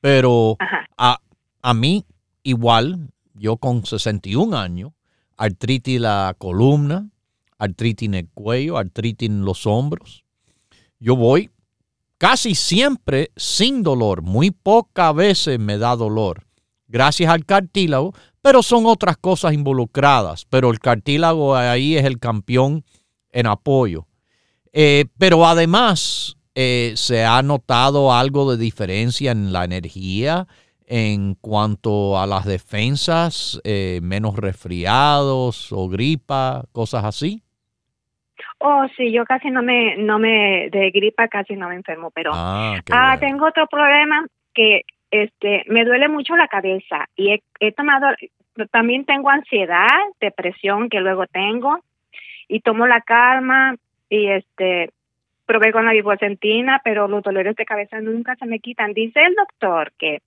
Pero 0.00 0.56
a, 0.96 1.18
a 1.62 1.74
mí, 1.74 2.04
igual, 2.42 3.10
yo 3.34 3.56
con 3.56 3.84
61 3.84 4.56
años, 4.56 4.92
artritis 5.36 6.00
la 6.00 6.34
columna, 6.38 7.10
artritis 7.58 8.06
en 8.06 8.14
el 8.14 8.28
cuello, 8.28 8.78
artritis 8.78 9.28
en 9.28 9.44
los 9.44 9.66
hombros. 9.66 10.24
Yo 10.98 11.16
voy 11.16 11.50
casi 12.18 12.54
siempre 12.54 13.30
sin 13.36 13.82
dolor, 13.82 14.20
muy 14.20 14.50
pocas 14.50 15.14
veces 15.14 15.58
me 15.58 15.78
da 15.78 15.96
dolor, 15.96 16.46
gracias 16.86 17.30
al 17.30 17.46
cartílago, 17.46 18.12
pero 18.42 18.62
son 18.62 18.84
otras 18.84 19.16
cosas 19.16 19.54
involucradas, 19.54 20.44
pero 20.44 20.70
el 20.70 20.80
cartílago 20.80 21.56
ahí 21.56 21.96
es 21.96 22.04
el 22.04 22.18
campeón 22.18 22.84
en 23.32 23.46
apoyo. 23.46 24.06
Eh, 24.72 25.06
pero 25.18 25.46
además 25.46 26.36
eh, 26.54 26.92
se 26.96 27.24
ha 27.24 27.42
notado 27.42 28.12
algo 28.12 28.50
de 28.50 28.62
diferencia 28.62 29.32
en 29.32 29.52
la 29.52 29.64
energía, 29.64 30.46
en 30.86 31.34
cuanto 31.34 32.18
a 32.18 32.26
las 32.26 32.44
defensas, 32.44 33.60
eh, 33.64 34.00
menos 34.02 34.36
resfriados 34.36 35.72
o 35.72 35.88
gripa, 35.88 36.64
cosas 36.72 37.04
así? 37.04 37.42
Oh, 38.58 38.86
sí, 38.96 39.12
yo 39.12 39.24
casi 39.24 39.50
no 39.50 39.62
me, 39.62 39.96
no 39.96 40.18
me, 40.18 40.68
de 40.70 40.90
gripa 40.90 41.28
casi 41.28 41.54
no 41.54 41.68
me 41.68 41.76
enfermo, 41.76 42.10
pero 42.10 42.32
ah, 42.34 42.80
ah 42.90 43.16
tengo 43.20 43.46
otro 43.46 43.66
problema 43.68 44.26
que, 44.52 44.82
este, 45.10 45.64
me 45.66 45.84
duele 45.84 46.08
mucho 46.08 46.36
la 46.36 46.48
cabeza 46.48 47.08
y 47.16 47.32
he, 47.32 47.42
he 47.58 47.72
tomado, 47.72 48.08
también 48.70 49.04
tengo 49.04 49.30
ansiedad, 49.30 49.86
depresión 50.20 50.88
que 50.88 51.00
luego 51.00 51.26
tengo 51.26 51.80
y 52.48 52.60
tomo 52.60 52.86
la 52.86 53.00
calma 53.00 53.76
y 54.08 54.26
este, 54.28 54.90
probé 55.50 55.72
con 55.72 55.84
la 55.84 55.92
vivocentina, 55.92 56.80
pero 56.84 57.08
los 57.08 57.24
dolores 57.24 57.56
de 57.56 57.64
cabeza 57.64 58.00
nunca 58.00 58.36
se 58.36 58.46
me 58.46 58.60
quitan. 58.60 58.92
Dice 58.92 59.18
el 59.20 59.34
doctor 59.34 59.92
que 59.98 60.22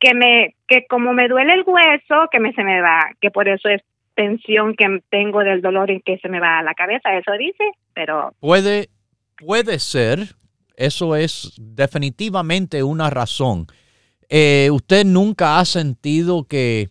que 0.00 0.14
me 0.14 0.54
que 0.66 0.86
como 0.88 1.12
me 1.12 1.28
duele 1.28 1.52
el 1.52 1.64
hueso, 1.66 2.28
que 2.30 2.40
me 2.40 2.54
se 2.54 2.64
me 2.64 2.80
va, 2.80 3.10
que 3.20 3.30
por 3.30 3.46
eso 3.46 3.68
es 3.68 3.82
tensión 4.14 4.74
que 4.74 5.02
tengo 5.10 5.40
del 5.40 5.60
dolor 5.60 5.90
en 5.90 6.00
que 6.00 6.16
se 6.18 6.30
me 6.30 6.40
va 6.40 6.60
a 6.60 6.62
la 6.62 6.72
cabeza, 6.72 7.14
eso 7.14 7.32
dice, 7.38 7.64
pero 7.92 8.32
puede 8.40 8.88
puede 9.36 9.78
ser, 9.80 10.20
eso 10.76 11.14
es 11.14 11.54
definitivamente 11.60 12.82
una 12.82 13.10
razón. 13.10 13.66
Eh, 14.30 14.70
usted 14.72 15.04
nunca 15.04 15.58
ha 15.58 15.66
sentido 15.66 16.44
que, 16.44 16.88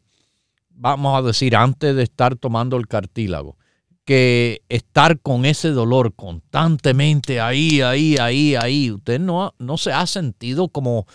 vamos 0.69 1.17
a 1.17 1.25
decir, 1.25 1.55
antes 1.55 1.95
de 1.95 2.03
estar 2.03 2.35
tomando 2.35 2.77
el 2.77 2.87
cartílago, 2.87 3.57
que 4.05 4.61
estar 4.69 5.19
con 5.19 5.45
ese 5.45 5.69
dolor 5.69 6.13
constantemente 6.13 7.39
ahí, 7.39 7.81
ahí, 7.81 8.17
ahí, 8.17 8.55
ahí, 8.55 8.91
usted 8.91 9.19
no, 9.19 9.53
no 9.59 9.77
se 9.77 9.93
ha 9.93 10.05
sentido 10.07 10.67
como, 10.67 11.07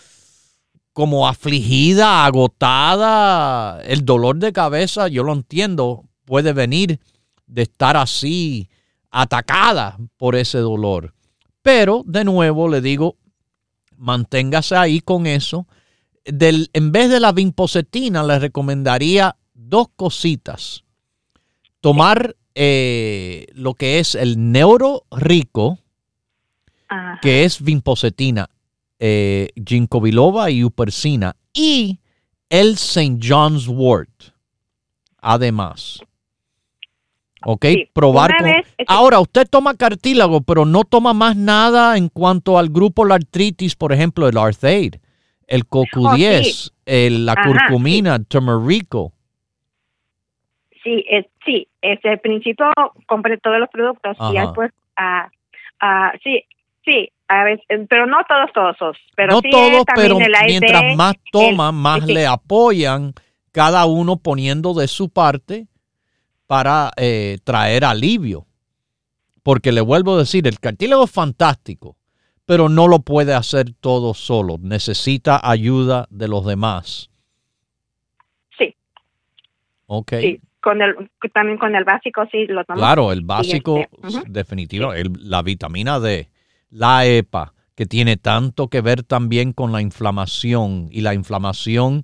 como 0.93 1.27
afligida, 1.27 2.25
agotada. 2.25 3.81
El 3.83 4.05
dolor 4.05 4.37
de 4.37 4.53
cabeza, 4.53 5.07
yo 5.07 5.23
lo 5.23 5.33
entiendo, 5.33 6.05
puede 6.25 6.53
venir 6.53 6.99
de 7.45 7.63
estar 7.63 7.95
así, 7.97 8.69
atacada 9.11 9.97
por 10.17 10.35
ese 10.35 10.59
dolor. 10.59 11.13
Pero, 11.61 12.03
de 12.05 12.23
nuevo, 12.23 12.69
le 12.69 12.81
digo, 12.81 13.17
manténgase 13.97 14.75
ahí 14.75 15.01
con 15.01 15.27
eso. 15.27 15.67
Del, 16.25 16.69
en 16.73 16.91
vez 16.91 17.09
de 17.09 17.19
la 17.19 17.31
vinpocetina, 17.31 18.23
le 18.23 18.39
recomendaría 18.39 19.35
dos 19.53 19.87
cositas. 19.95 20.83
Tomar 21.81 22.35
eh, 22.61 23.45
lo 23.53 23.73
que 23.73 23.99
es 23.99 24.15
el 24.15 24.51
neuro 24.51 25.03
rico, 25.11 25.79
que 27.21 27.45
es 27.45 27.63
vinpocetina, 27.63 28.49
eh, 28.99 29.47
ginkgo 29.65 30.01
biloba 30.01 30.51
y 30.51 30.65
upersina, 30.65 31.37
y 31.53 31.99
el 32.49 32.73
St. 32.73 33.17
John's 33.23 33.65
wort, 33.69 34.33
además. 35.21 36.01
¿Ok? 37.45 37.65
Probar 37.93 38.35
con... 38.37 38.51
Ahora, 38.87 39.21
usted 39.21 39.47
toma 39.49 39.77
cartílago, 39.77 40.41
pero 40.41 40.65
no 40.65 40.83
toma 40.83 41.13
más 41.13 41.37
nada 41.37 41.95
en 41.95 42.09
cuanto 42.09 42.57
al 42.57 42.67
grupo 42.67 43.05
la 43.05 43.15
artritis, 43.15 43.77
por 43.77 43.93
ejemplo, 43.93 44.27
el 44.27 44.37
Arthaid. 44.37 44.95
El 45.47 45.65
CoQ10, 45.65 46.73
la 46.85 47.35
curcumina, 47.41 48.21
turmerico. 48.21 49.13
Sí, 50.83 51.05
es, 51.09 51.25
sí, 51.49 51.67
es 51.81 51.99
el 52.03 52.19
principio, 52.19 52.67
compré 53.07 53.37
todos 53.37 53.59
los 53.59 53.69
productos 53.69 54.15
y 54.31 54.37
después, 54.37 54.71
ah, 54.95 55.29
ah, 55.79 56.13
sí, 56.23 56.43
sí, 56.85 57.11
a 57.27 57.43
veces, 57.43 57.65
pero 57.89 58.05
no 58.05 58.17
todos, 58.27 58.75
todos, 58.77 58.97
pero 59.15 59.33
no 59.33 59.41
todos, 59.41 59.83
pero 59.95 60.17
mientras 60.45 60.95
más 60.95 61.15
toman, 61.31 61.75
más 61.75 62.05
le 62.05 62.27
apoyan, 62.27 63.13
cada 63.51 63.85
uno 63.85 64.17
poniendo 64.17 64.73
de 64.73 64.87
su 64.87 65.09
parte 65.09 65.67
para 66.45 66.91
eh, 66.97 67.39
traer 67.43 67.85
alivio. 67.85 68.45
Porque 69.41 69.71
le 69.71 69.81
vuelvo 69.81 70.15
a 70.15 70.19
decir, 70.19 70.47
el 70.47 70.59
cartílago 70.59 71.05
es 71.05 71.11
fantástico, 71.11 71.95
pero 72.45 72.69
no 72.69 72.87
lo 72.87 72.99
puede 72.99 73.33
hacer 73.33 73.73
todo 73.79 74.13
solo. 74.13 74.57
Necesita 74.59 75.39
ayuda 75.41 76.07
de 76.11 76.27
los 76.27 76.45
demás. 76.45 77.09
Sí. 78.57 78.75
Ok. 79.87 80.13
Sí. 80.19 80.41
Con 80.61 80.81
el, 80.81 81.09
también 81.33 81.57
con 81.57 81.75
el 81.75 81.83
básico, 81.85 82.23
sí, 82.31 82.45
lo 82.47 82.65
tomamos. 82.65 82.85
Claro, 82.85 83.11
el 83.11 83.21
básico, 83.21 83.79
este, 84.03 84.23
definitivo, 84.27 84.91
la 85.19 85.41
vitamina 85.41 85.99
D, 85.99 86.29
la 86.69 87.05
EPA, 87.05 87.53
que 87.75 87.85
tiene 87.85 88.17
tanto 88.17 88.67
que 88.67 88.81
ver 88.81 89.03
también 89.03 89.53
con 89.53 89.71
la 89.71 89.81
inflamación, 89.81 90.89
y 90.91 91.01
la 91.01 91.13
inflamación 91.13 92.03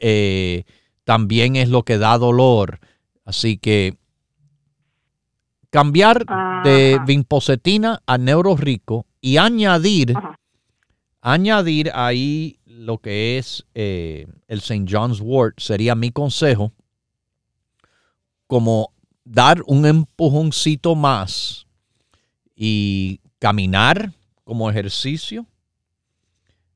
eh, 0.00 0.64
también 1.04 1.54
es 1.54 1.68
lo 1.68 1.84
que 1.84 1.98
da 1.98 2.18
dolor. 2.18 2.80
Así 3.24 3.56
que 3.56 3.96
cambiar 5.70 6.24
de 6.62 7.00
vinpocetina 7.06 8.00
a 8.06 8.16
neurorico 8.16 9.06
y 9.20 9.38
añadir, 9.38 10.14
añadir 11.20 11.90
ahí 11.94 12.58
lo 12.64 12.98
que 12.98 13.38
es 13.38 13.66
eh, 13.74 14.26
el 14.46 14.58
St. 14.58 14.84
John's 14.88 15.20
Wort 15.20 15.58
sería 15.58 15.94
mi 15.94 16.10
consejo, 16.10 16.72
como 18.46 18.92
dar 19.24 19.62
un 19.66 19.86
empujoncito 19.86 20.94
más 20.94 21.66
y 22.54 23.20
caminar 23.38 24.12
como 24.44 24.70
ejercicio, 24.70 25.46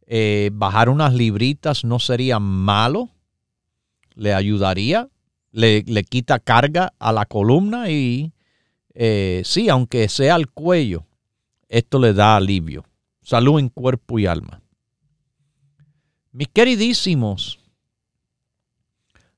eh, 0.07 0.51
bajar 0.53 0.89
unas 0.89 1.13
libritas 1.13 1.85
no 1.85 1.99
sería 1.99 2.39
malo, 2.39 3.11
le 4.15 4.35
ayudaría, 4.35 5.09
le, 5.51 5.83
le 5.87 6.05
quita 6.05 6.39
carga 6.39 6.95
a 6.99 7.13
la 7.13 7.27
columna 7.27 7.91
y 7.91 8.33
eh, 9.01 9.43
sí, 9.45 9.69
aunque 9.69 10.09
sea 10.09 10.35
el 10.35 10.49
cuello, 10.49 11.07
esto 11.69 12.01
le 12.01 12.13
da 12.15 12.35
alivio. 12.35 12.85
Salud 13.23 13.61
en 13.61 13.69
cuerpo 13.69 14.19
y 14.19 14.27
alma. 14.27 14.61
Mis 16.33 16.49
queridísimos, 16.49 17.61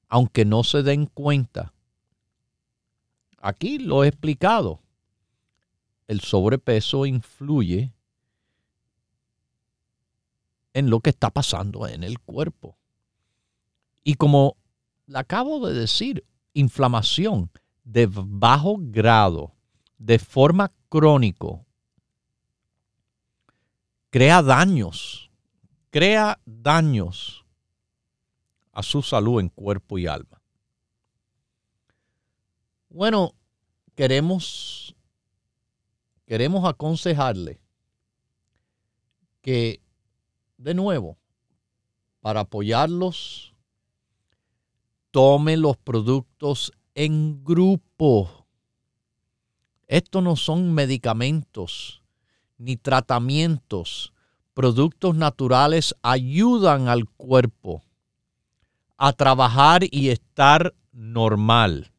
aunque 0.08 0.46
no 0.46 0.64
se 0.64 0.82
den 0.82 1.04
cuenta, 1.06 1.74
aquí 3.40 3.78
lo 3.78 4.04
he 4.04 4.08
explicado, 4.08 4.80
el 6.06 6.20
sobrepeso 6.20 7.06
influye 7.06 7.92
en 10.72 10.90
lo 10.90 11.00
que 11.00 11.10
está 11.10 11.30
pasando 11.30 11.86
en 11.88 12.04
el 12.04 12.20
cuerpo. 12.20 12.76
Y 14.04 14.14
como 14.14 14.56
le 15.06 15.18
acabo 15.18 15.66
de 15.66 15.74
decir, 15.74 16.24
inflamación 16.54 17.50
de 17.84 18.08
bajo 18.10 18.76
grado, 18.78 19.54
de 19.98 20.18
forma 20.18 20.72
crónico, 20.88 21.66
crea 24.10 24.42
daños, 24.42 25.30
crea 25.90 26.40
daños 26.44 27.44
a 28.72 28.82
su 28.82 29.02
salud 29.02 29.40
en 29.40 29.48
cuerpo 29.48 29.98
y 29.98 30.06
alma. 30.06 30.39
Bueno, 32.92 33.36
queremos, 33.94 34.96
queremos 36.26 36.68
aconsejarle 36.68 37.60
que, 39.42 39.80
de 40.58 40.74
nuevo, 40.74 41.16
para 42.20 42.40
apoyarlos, 42.40 43.54
tome 45.12 45.56
los 45.56 45.76
productos 45.76 46.72
en 46.96 47.44
grupo. 47.44 48.48
Estos 49.86 50.20
no 50.24 50.34
son 50.34 50.74
medicamentos 50.74 52.02
ni 52.58 52.76
tratamientos. 52.76 54.12
Productos 54.52 55.14
naturales 55.14 55.94
ayudan 56.02 56.88
al 56.88 57.08
cuerpo 57.08 57.84
a 58.96 59.12
trabajar 59.12 59.82
y 59.88 60.08
estar 60.08 60.74
normal. 60.90 61.92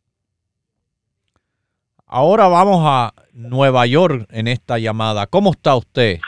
Ahora 2.14 2.50
vamos 2.50 2.84
a 2.86 3.14
Nueva 3.32 3.86
York 3.86 4.28
en 4.32 4.50
esta 4.50 4.78
llamada. 4.78 5.28
¿Cómo 5.28 5.52
está 5.52 5.78
usted? 5.78 6.20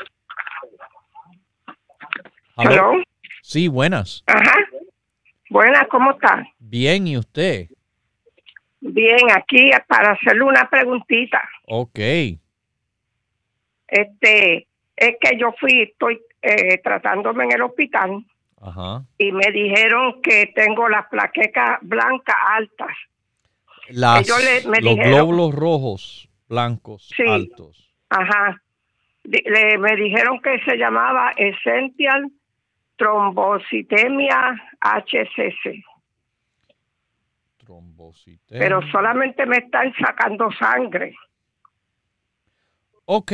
Sí, 3.41 3.67
buenas. 3.67 4.23
Ajá. 4.25 4.59
Buenas, 5.49 5.86
¿cómo 5.89 6.11
está? 6.11 6.47
Bien, 6.57 7.05
¿y 7.05 7.17
usted? 7.17 7.67
Bien, 8.79 9.29
aquí 9.36 9.71
para 9.86 10.11
hacerle 10.11 10.43
una 10.43 10.69
preguntita. 10.69 11.41
Ok. 11.65 11.99
Este, 13.89 14.67
es 14.95 15.15
que 15.19 15.38
yo 15.38 15.53
fui, 15.59 15.81
estoy 15.81 16.21
eh, 16.41 16.77
tratándome 16.81 17.43
en 17.43 17.51
el 17.51 17.61
hospital 17.61 18.25
Ajá. 18.61 19.03
y 19.17 19.34
me 19.34 19.51
dijeron 19.51 20.21
que 20.21 20.49
tengo 20.55 20.88
las 20.88 21.07
plaquecas 21.09 21.79
blancas 21.81 22.38
altas. 22.51 22.95
Las, 23.93 24.27
los 24.27 24.95
glóbulos 24.95 25.53
rojos 25.53 26.29
blancos 26.47 27.09
altos. 27.27 27.93
Ajá. 28.09 28.61
Le, 29.23 29.77
me 29.77 29.95
dijeron 29.95 30.39
que 30.41 30.59
se 30.65 30.77
llamaba 30.77 31.31
Essential 31.37 32.31
Trombocitemia 32.97 34.61
HCC. 34.81 35.83
Pero 38.49 38.81
solamente 38.91 39.45
me 39.45 39.57
están 39.57 39.93
sacando 39.95 40.51
sangre. 40.51 41.15
Ok. 43.05 43.31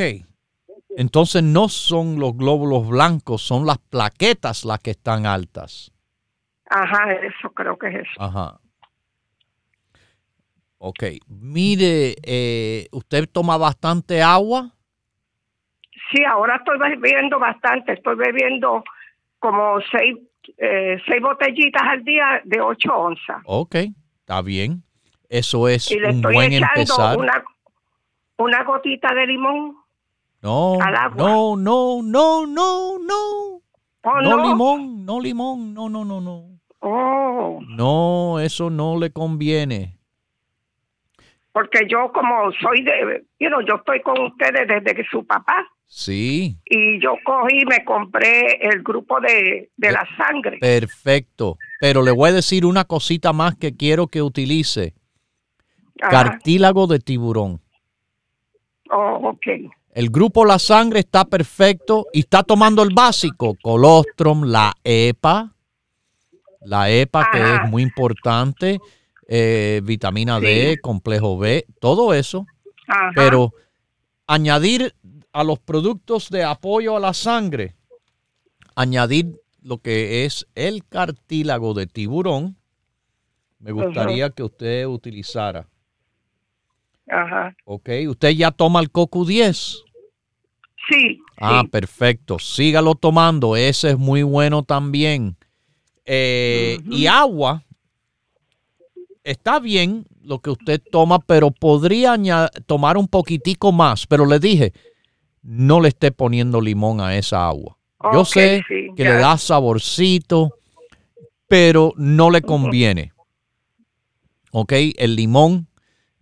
Entonces 0.96 1.42
no 1.42 1.68
son 1.68 2.18
los 2.18 2.36
glóbulos 2.36 2.88
blancos, 2.88 3.42
son 3.42 3.66
las 3.66 3.78
plaquetas 3.78 4.64
las 4.64 4.78
que 4.80 4.90
están 4.90 5.26
altas. 5.26 5.92
Ajá, 6.68 7.12
eso 7.12 7.50
creo 7.50 7.76
que 7.78 7.88
es 7.88 7.94
eso. 7.96 8.22
Ajá. 8.22 8.59
Ok. 10.82 11.04
Mire, 11.28 12.16
eh, 12.22 12.88
¿usted 12.90 13.28
toma 13.30 13.58
bastante 13.58 14.22
agua? 14.22 14.72
Sí, 16.10 16.24
ahora 16.24 16.56
estoy 16.56 16.78
bebiendo 16.78 17.38
bastante. 17.38 17.92
Estoy 17.92 18.16
bebiendo 18.16 18.82
como 19.38 19.78
seis, 19.92 20.16
eh, 20.56 20.96
seis 21.06 21.20
botellitas 21.20 21.82
al 21.82 22.02
día 22.02 22.40
de 22.44 22.62
ocho 22.62 22.94
onzas. 22.94 23.42
Ok. 23.44 23.76
Está 24.20 24.40
bien. 24.40 24.82
Eso 25.28 25.68
es 25.68 25.90
un 25.90 26.22
buen 26.22 26.54
empezar. 26.54 27.18
Una, 27.18 27.44
una 28.38 28.64
gotita 28.64 29.14
de 29.14 29.26
limón. 29.26 29.76
No, 30.40 30.78
no, 31.14 31.56
no, 31.56 32.02
no, 32.02 32.46
no, 32.46 32.98
no. 32.98 33.62
Oh, 34.02 34.20
no, 34.22 34.48
limón, 34.48 35.04
no 35.04 35.20
limón, 35.20 35.74
no, 35.74 35.90
no, 35.90 36.06
no, 36.06 36.22
no. 36.22 36.58
Oh. 36.80 37.60
No, 37.68 38.40
eso 38.40 38.70
no 38.70 38.98
le 38.98 39.10
conviene. 39.12 39.99
Porque 41.52 41.80
yo 41.88 42.12
como 42.12 42.52
soy 42.60 42.82
de, 42.82 43.24
you 43.38 43.50
yo 43.66 43.76
estoy 43.76 44.00
con 44.02 44.20
ustedes 44.20 44.68
desde 44.68 44.94
que 44.94 45.04
su 45.10 45.26
papá. 45.26 45.66
Sí. 45.86 46.56
Y 46.66 47.00
yo 47.02 47.14
cogí 47.24 47.62
y 47.62 47.66
me 47.66 47.84
compré 47.84 48.58
el 48.60 48.82
grupo 48.82 49.20
de, 49.20 49.70
de 49.76 49.92
la 49.92 50.06
sangre. 50.16 50.58
Perfecto. 50.60 51.58
Pero 51.80 52.02
le 52.02 52.12
voy 52.12 52.30
a 52.30 52.34
decir 52.34 52.64
una 52.64 52.84
cosita 52.84 53.32
más 53.32 53.56
que 53.56 53.76
quiero 53.76 54.06
que 54.06 54.22
utilice. 54.22 54.94
Cartílago 55.98 56.86
de 56.86 56.98
tiburón. 57.00 57.60
Oh, 58.90 59.30
ok. 59.30 59.46
El 59.92 60.10
grupo 60.10 60.44
La 60.44 60.58
Sangre 60.58 61.00
está 61.00 61.24
perfecto 61.24 62.06
y 62.12 62.20
está 62.20 62.42
tomando 62.42 62.82
el 62.82 62.94
básico, 62.94 63.56
colostrum, 63.60 64.44
la 64.44 64.72
EPA, 64.84 65.52
la 66.60 66.90
EPA 66.90 67.28
que 67.32 67.38
es 67.40 67.68
muy 67.68 67.82
importante, 67.82 68.78
eh, 69.32 69.80
vitamina 69.84 70.40
D, 70.40 70.80
complejo 70.82 71.38
B, 71.38 71.64
todo 71.80 72.12
eso. 72.12 72.46
Pero 73.14 73.52
añadir 74.26 74.92
a 75.32 75.44
los 75.44 75.60
productos 75.60 76.30
de 76.30 76.42
apoyo 76.42 76.96
a 76.96 77.00
la 77.00 77.14
sangre, 77.14 77.76
añadir 78.74 79.40
lo 79.62 79.78
que 79.78 80.24
es 80.24 80.48
el 80.56 80.84
cartílago 80.84 81.74
de 81.74 81.86
tiburón, 81.86 82.56
me 83.60 83.70
gustaría 83.70 84.30
que 84.30 84.42
usted 84.42 84.86
utilizara. 84.86 85.68
Ajá. 87.08 87.54
Ok, 87.64 87.88
¿usted 88.08 88.30
ya 88.30 88.50
toma 88.50 88.80
el 88.80 88.90
CoQ10? 88.90 89.76
Sí. 90.88 91.20
Ah, 91.36 91.62
perfecto. 91.70 92.40
Sígalo 92.40 92.96
tomando. 92.96 93.54
Ese 93.54 93.90
es 93.90 93.98
muy 93.98 94.24
bueno 94.24 94.64
también. 94.64 95.36
Eh, 96.04 96.78
y 96.90 97.06
agua. 97.06 97.62
Está 99.22 99.60
bien 99.60 100.06
lo 100.22 100.40
que 100.40 100.50
usted 100.50 100.80
toma, 100.90 101.18
pero 101.18 101.50
podría 101.50 102.16
tomar 102.66 102.96
un 102.96 103.08
poquitico 103.08 103.72
más. 103.72 104.06
Pero 104.06 104.26
le 104.26 104.38
dije, 104.38 104.72
no 105.42 105.80
le 105.80 105.88
esté 105.88 106.10
poniendo 106.10 106.60
limón 106.60 107.00
a 107.00 107.16
esa 107.16 107.46
agua. 107.46 107.76
Yo 108.12 108.24
sé 108.24 108.62
que 108.96 109.04
le 109.04 109.12
da 109.12 109.36
saborcito, 109.36 110.54
pero 111.48 111.92
no 111.96 112.30
le 112.30 112.40
conviene. 112.40 113.12
¿Ok? 114.52 114.72
El 114.96 115.16
limón 115.16 115.68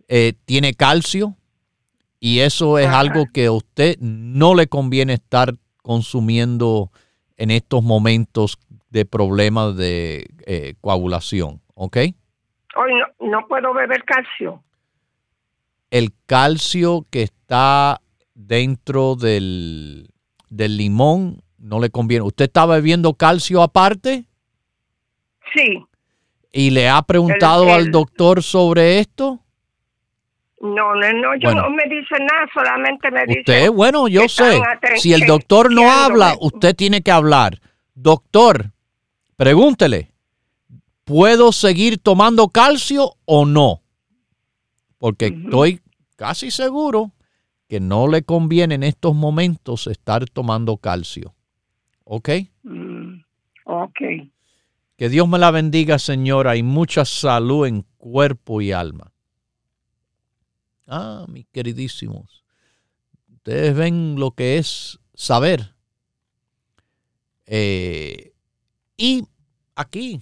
eh, 0.07 0.33
tiene 0.45 0.73
calcio 0.73 1.35
y 2.19 2.39
eso 2.39 2.77
es 2.79 2.87
algo 2.87 3.25
que 3.33 3.45
a 3.45 3.51
usted 3.51 3.97
no 3.99 4.55
le 4.55 4.67
conviene 4.67 5.13
estar 5.13 5.55
consumiendo 5.81 6.91
en 7.37 7.51
estos 7.51 7.81
momentos 7.81 8.57
de 8.89 9.05
problemas 9.05 9.77
de 9.77 10.27
eh, 10.45 10.75
coagulación. 10.81 11.61
¿Ok? 11.75 11.97
Hoy 12.75 12.91
no, 12.93 13.27
no 13.27 13.47
puedo 13.47 13.73
beber 13.73 14.03
calcio. 14.03 14.63
El 15.89 16.11
calcio 16.25 17.05
que 17.09 17.23
está 17.23 17.99
dentro 18.35 19.15
del, 19.15 20.09
del 20.49 20.77
limón 20.77 21.41
no 21.57 21.79
le 21.79 21.89
conviene. 21.89 22.23
¿Usted 22.25 22.45
está 22.45 22.65
bebiendo 22.65 23.13
calcio 23.13 23.61
aparte? 23.61 24.25
Sí. 25.53 25.83
¿Y 26.51 26.71
le 26.71 26.89
ha 26.89 27.01
preguntado 27.01 27.73
al 27.73 27.91
doctor 27.91 28.41
sobre 28.43 28.99
esto? 28.99 29.39
No, 30.61 30.93
no, 30.93 31.13
no, 31.13 31.35
yo 31.37 31.53
no 31.53 31.69
me 31.69 31.83
dice 31.83 32.15
nada, 32.19 32.45
solamente 32.53 33.09
me 33.11 33.25
dice. 33.25 33.39
Usted, 33.39 33.71
bueno, 33.71 34.07
yo 34.07 34.27
sé. 34.27 34.59
Si 34.97 35.13
el 35.13 35.21
doctor 35.21 35.71
no 35.71 35.89
habla, 35.89 36.35
usted 36.41 36.75
tiene 36.75 37.01
que 37.01 37.11
hablar. 37.11 37.59
Doctor, 37.93 38.71
pregúntele, 39.37 40.11
¿puedo 41.09 41.51
seguir 41.51 41.97
tomando 41.97 42.49
calcio 42.49 43.17
o 43.25 43.43
no? 43.43 43.81
Porque 44.99 45.25
estoy 45.25 45.81
casi 46.15 46.51
seguro 46.51 47.13
que 47.67 47.79
no 47.79 48.07
le 48.07 48.21
conviene 48.21 48.75
en 48.75 48.83
estos 48.83 49.15
momentos 49.15 49.87
estar 49.87 50.29
tomando 50.29 50.77
calcio. 50.77 51.33
¿Ok? 52.03 52.29
Mm, 52.61 53.21
ok. 53.65 53.99
Que 54.97 55.09
Dios 55.09 55.27
me 55.27 55.39
la 55.39 55.49
bendiga, 55.49 55.97
señora, 55.97 56.55
y 56.57 56.61
mucha 56.61 57.05
salud 57.05 57.65
en 57.65 57.87
cuerpo 57.97 58.61
y 58.61 58.71
alma. 58.71 59.11
Ah, 60.85 61.25
mis 61.27 61.47
queridísimos. 61.47 62.43
Ustedes 63.33 63.75
ven 63.75 64.15
lo 64.19 64.31
que 64.31 64.59
es 64.59 64.99
saber. 65.15 65.73
Eh, 67.47 68.33
y 68.95 69.23
aquí, 69.75 70.21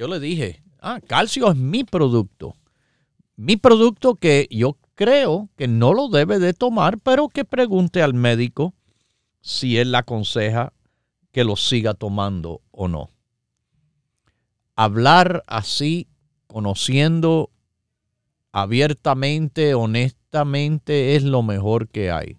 yo 0.00 0.08
le 0.08 0.18
dije, 0.18 0.62
ah, 0.80 0.98
calcio 1.06 1.50
es 1.50 1.56
mi 1.58 1.84
producto. 1.84 2.56
Mi 3.36 3.58
producto 3.58 4.14
que 4.14 4.48
yo 4.50 4.78
creo 4.94 5.50
que 5.58 5.68
no 5.68 5.92
lo 5.92 6.08
debe 6.08 6.38
de 6.38 6.54
tomar, 6.54 6.98
pero 6.98 7.28
que 7.28 7.44
pregunte 7.44 8.00
al 8.02 8.14
médico 8.14 8.72
si 9.42 9.76
él 9.76 9.92
le 9.92 9.98
aconseja 9.98 10.72
que 11.32 11.44
lo 11.44 11.54
siga 11.54 11.92
tomando 11.92 12.62
o 12.70 12.88
no. 12.88 13.10
Hablar 14.74 15.44
así, 15.46 16.08
conociendo 16.46 17.50
abiertamente, 18.52 19.74
honestamente, 19.74 21.14
es 21.14 21.24
lo 21.24 21.42
mejor 21.42 21.88
que 21.88 22.10
hay. 22.10 22.38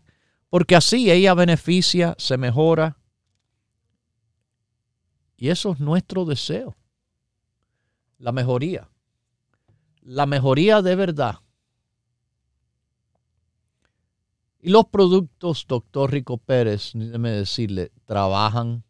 Porque 0.49 0.75
así 0.75 1.11
ella 1.11 1.35
beneficia, 1.35 2.15
se 2.17 2.37
mejora. 2.37 2.97
Y 5.37 5.49
eso 5.49 5.73
es 5.73 5.79
nuestro 5.79 6.25
deseo. 6.25 6.75
La 8.21 8.31
mejoría. 8.31 8.87
La 10.03 10.27
mejoría 10.27 10.83
de 10.83 10.95
verdad. 10.95 11.35
Y 14.61 14.69
los 14.69 14.85
productos, 14.85 15.65
doctor 15.67 16.11
Rico 16.11 16.37
Pérez, 16.37 16.91
déjeme 16.93 17.31
decirle, 17.31 17.89
trabajan 18.05 18.83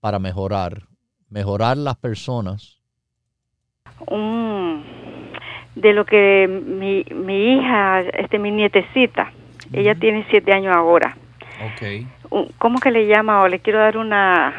para 0.00 0.18
mejorar, 0.18 0.82
mejorar 1.30 1.78
las 1.78 1.96
personas. 1.96 2.78
de 5.74 5.92
lo 5.94 6.04
que 6.04 6.46
mi, 6.48 7.04
mi 7.14 7.54
hija, 7.54 8.00
este, 8.00 8.38
mi 8.38 8.50
nietecita, 8.50 9.32
ella 9.72 9.94
tiene 9.94 10.26
siete 10.28 10.52
años 10.52 10.76
ahora. 10.76 11.16
Okay. 11.72 12.06
¿Cómo 12.58 12.78
que 12.78 12.90
le 12.90 13.06
llama? 13.06 13.42
O 13.42 13.48
le 13.48 13.60
quiero 13.60 13.78
dar 13.78 13.96
una 13.96 14.52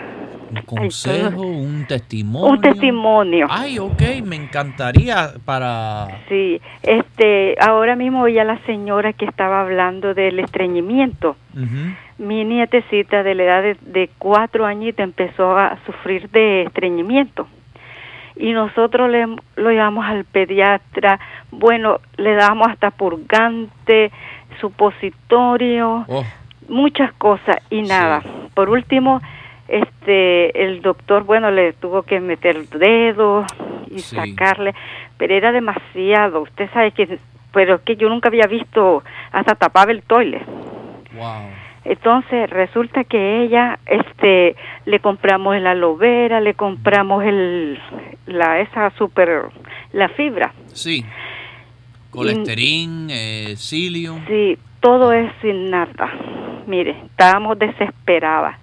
un 0.50 0.62
consejo, 0.64 1.42
un 1.42 1.86
testimonio. 1.86 2.48
Un 2.50 2.62
testimonio. 2.62 3.48
Ay, 3.50 3.80
ok, 3.80 4.02
me 4.24 4.36
encantaría 4.36 5.34
para... 5.46 6.08
Sí, 6.28 6.62
este, 6.84 7.56
ahora 7.60 7.96
mismo 7.96 8.26
a 8.26 8.44
la 8.44 8.60
señora 8.66 9.14
que 9.14 9.26
estaba 9.26 9.62
hablando 9.62 10.14
del 10.14 10.40
estreñimiento. 10.40 11.36
Mi 12.18 12.44
nietecita 12.44 13.24
de 13.24 13.36
la 13.36 13.44
edad 13.44 13.78
de, 13.82 14.10
cuatro 14.18 14.66
añitos 14.66 15.04
empezó 15.04 15.58
a 15.58 15.78
sufrir 15.86 16.30
de 16.30 16.64
estreñimiento. 16.64 17.48
Y 18.36 18.54
nosotros 18.54 19.10
le, 19.10 19.26
lo 19.56 19.70
llevamos 19.70 20.06
al 20.06 20.24
pediatra, 20.24 21.20
bueno, 21.52 22.00
le 22.16 22.36
damos 22.36 22.70
hasta 22.70 22.92
purgante, 22.92 24.12
supositorio, 24.62 26.06
oh. 26.08 26.24
muchas 26.70 27.12
cosas 27.14 27.58
y 27.70 27.82
nada. 27.82 28.24
Por 28.54 28.70
último, 28.70 29.22
este 29.70 30.64
el 30.64 30.82
doctor 30.82 31.24
bueno 31.24 31.52
le 31.52 31.74
tuvo 31.74 32.04
que 32.04 32.20
meter 32.20 32.56
el 32.56 32.70
dedo 32.70 33.46
y 33.90 34.00
sacarle 34.00 34.74
pero 35.18 35.36
era 35.36 35.52
demasiado. 35.52 36.42
Usted 36.42 36.70
sabe 36.72 36.92
que 36.92 37.20
pero 37.52 37.76
es 37.76 37.82
que 37.82 37.96
yo 37.96 38.10
nunca 38.10 38.30
había 38.30 38.48
visto 38.48 39.04
hasta 39.32 39.56
tapaba 39.56 39.92
el 39.92 40.02
toile. 40.04 40.42
Entonces 41.84 42.50
resulta 42.50 43.04
que 43.04 43.44
ella 43.44 43.80
este 43.86 44.56
le 44.86 45.00
compramos 45.00 45.56
el 45.56 45.68
aloe 45.68 45.98
vera 45.98 46.40
le 46.40 46.54
compramos 46.54 47.24
el 47.24 47.80
la 48.28 48.60
esa 48.60 48.92
super 48.92 49.46
la 49.94 50.10
fibra. 50.10 50.54
Sí. 50.74 51.06
Colesterín 52.12 53.08
eh, 53.10 53.54
psyllium 53.56 54.26
sí 54.28 54.58
todo 54.80 55.12
es 55.12 55.32
sin 55.42 55.70
nada. 55.70 56.12
Mire 56.68 56.96
estábamos 57.06 57.58
desesperadas 57.60 58.58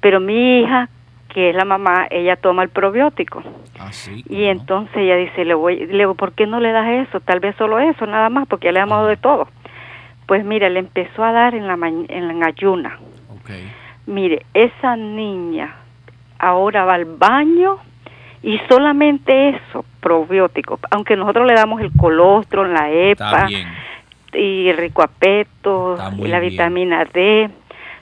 pero 0.00 0.20
mi 0.20 0.60
hija, 0.60 0.88
que 1.28 1.50
es 1.50 1.56
la 1.56 1.64
mamá, 1.64 2.06
ella 2.10 2.36
toma 2.36 2.62
el 2.62 2.68
probiótico. 2.68 3.42
Ah, 3.78 3.92
sí, 3.92 4.24
y 4.28 4.44
entonces 4.44 4.96
ella 4.96 5.16
dice, 5.16 5.44
le 5.44 5.54
voy, 5.54 5.86
le 5.86 5.98
digo, 5.98 6.14
¿por 6.14 6.32
qué 6.32 6.46
no 6.46 6.60
le 6.60 6.72
das 6.72 7.08
eso? 7.08 7.20
Tal 7.20 7.40
vez 7.40 7.54
solo 7.56 7.78
eso, 7.78 8.06
nada 8.06 8.28
más, 8.28 8.46
porque 8.48 8.66
ya 8.66 8.72
le 8.72 8.80
ha 8.80 8.86
dado 8.86 9.06
de 9.06 9.16
todo. 9.16 9.48
Pues 10.26 10.44
mire, 10.44 10.68
le 10.70 10.80
empezó 10.80 11.24
a 11.24 11.32
dar 11.32 11.54
en 11.54 11.66
la, 11.66 11.74
en 11.74 12.38
la 12.38 12.46
ayuna. 12.46 12.98
Okay. 13.40 13.70
Mire, 14.06 14.44
esa 14.52 14.96
niña 14.96 15.74
ahora 16.38 16.84
va 16.84 16.94
al 16.94 17.04
baño 17.04 17.78
y 18.42 18.58
solamente 18.68 19.50
eso, 19.50 19.84
probiótico. 20.00 20.78
Aunque 20.90 21.16
nosotros 21.16 21.46
le 21.46 21.54
damos 21.54 21.80
el 21.80 21.90
colostrum, 21.96 22.68
la 22.68 22.90
EPA 22.90 23.48
y 24.32 24.68
el 24.68 24.76
ricoapeto 24.76 25.96
y 26.18 26.28
la 26.28 26.38
vitamina 26.38 27.04
D 27.04 27.50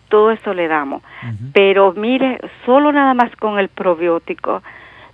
todo 0.09 0.31
eso 0.31 0.55
le 0.55 0.69
damos. 0.69 1.03
Pero 1.53 1.93
mire, 1.93 2.41
solo 2.65 2.93
nada 2.93 3.15
más 3.15 3.35
con 3.37 3.59
el 3.59 3.69
probiótico, 3.69 4.63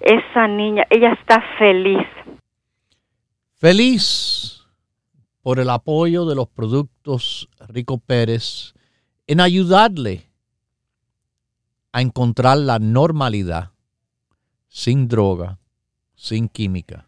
esa 0.01 0.47
niña, 0.49 0.85
ella 0.91 1.13
está 1.13 1.43
feliz. 1.59 2.07
Feliz 3.57 4.67
por 5.43 5.59
el 5.59 5.71
apoyo 5.71 6.25
de 6.25 6.35
los 6.35 6.49
productos 6.49 7.49
Rico 7.69 7.99
Pérez 7.99 8.75
en 9.27 9.41
ayudarle 9.41 10.29
a 11.93 12.01
encontrar 12.01 12.59
la 12.59 12.79
normalidad 12.79 13.71
sin 14.69 15.09
droga, 15.09 15.59
sin 16.15 16.49
química. 16.49 17.07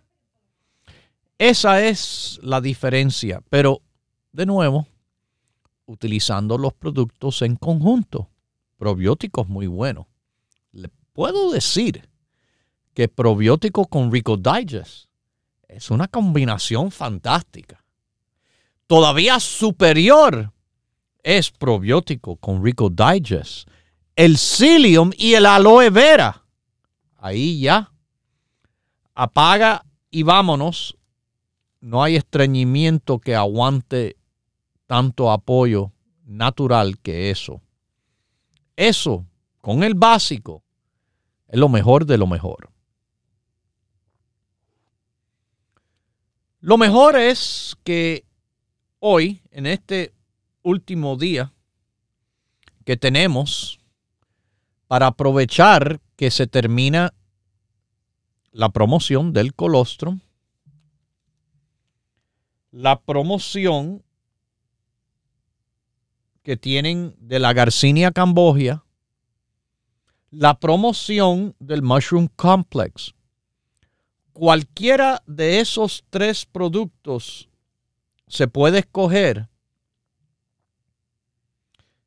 Esa 1.39 1.83
es 1.83 2.39
la 2.43 2.61
diferencia, 2.61 3.41
pero 3.51 3.81
de 4.33 4.47
nuevo, 4.47 4.87
utilizando 5.87 6.59
los 6.59 6.73
productos 6.75 7.43
en 7.43 7.57
conjunto. 7.57 8.31
Probióticos 8.77 9.49
muy 9.49 9.67
buenos. 9.67 10.07
Le 10.73 10.91
puedo 11.13 11.51
decir 11.51 12.09
que 12.93 13.09
probiótico 13.09 13.87
con 13.87 14.13
Rico 14.13 14.37
Digest 14.37 15.07
es 15.69 15.91
una 15.91 16.09
combinación 16.09 16.91
fantástica. 16.91 17.85
Todavía 18.87 19.41
superior 19.41 20.53
es 21.23 21.51
probiótico 21.51 22.37
con 22.37 22.63
Rico 22.63 22.91
Digest, 22.91 23.69
el 24.15 24.37
psyllium 24.37 25.11
y 25.17 25.35
el 25.35 25.47
aloe 25.47 25.91
vera. 25.91 26.45
Ahí 27.17 27.61
ya. 27.61 27.91
Apaga 29.15 29.85
y 30.11 30.23
vámonos. 30.23 30.97
No 31.81 32.03
hay 32.03 32.17
estreñimiento 32.17 33.19
que 33.19 33.35
aguante 33.35 34.17
tanto 34.87 35.31
apoyo 35.31 35.93
natural 36.25 36.99
que 36.99 37.31
eso. 37.31 37.61
Eso, 38.77 39.27
con 39.61 39.83
el 39.83 39.95
básico, 39.95 40.63
es 41.49 41.59
lo 41.59 41.69
mejor 41.69 42.07
de 42.07 42.19
lo 42.19 42.27
mejor. 42.27 42.71
Lo 46.61 46.79
mejor 46.79 47.17
es 47.17 47.77
que 47.85 48.25
hoy, 48.99 49.43
en 49.51 49.67
este 49.67 50.15
último 50.63 51.17
día 51.17 51.53
que 52.85 52.97
tenemos, 52.97 53.79
para 54.87 55.09
aprovechar 55.09 56.01
que 56.17 56.31
se 56.31 56.47
termina 56.47 57.13
la 58.51 58.71
promoción 58.71 59.33
del 59.33 59.55
colostrum, 59.55 60.21
la 62.71 63.01
promoción 63.01 64.03
que 66.45 66.59
tienen 66.59 67.17
de 67.19 67.39
la 67.39 67.55
Garcinia 67.55 68.13
cambogia, 68.13 68.85
la 70.31 70.61
promoción 70.61 71.57
del 71.59 71.83
Mushroom 71.83 72.29
Complex. 72.37 73.15
Cualquiera 74.35 75.23
de 75.27 75.61
esos 75.61 76.05
tres 76.11 76.45
productos 76.45 77.49
se 78.29 78.47
puede 78.47 78.81
escoger 78.81 79.49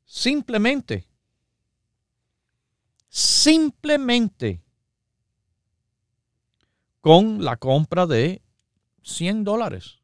simplemente, 0.04 1.08
simplemente 3.08 4.62
con 7.00 7.44
la 7.44 7.56
compra 7.56 8.06
de 8.06 8.40
100 9.02 9.42
dólares 9.42 9.97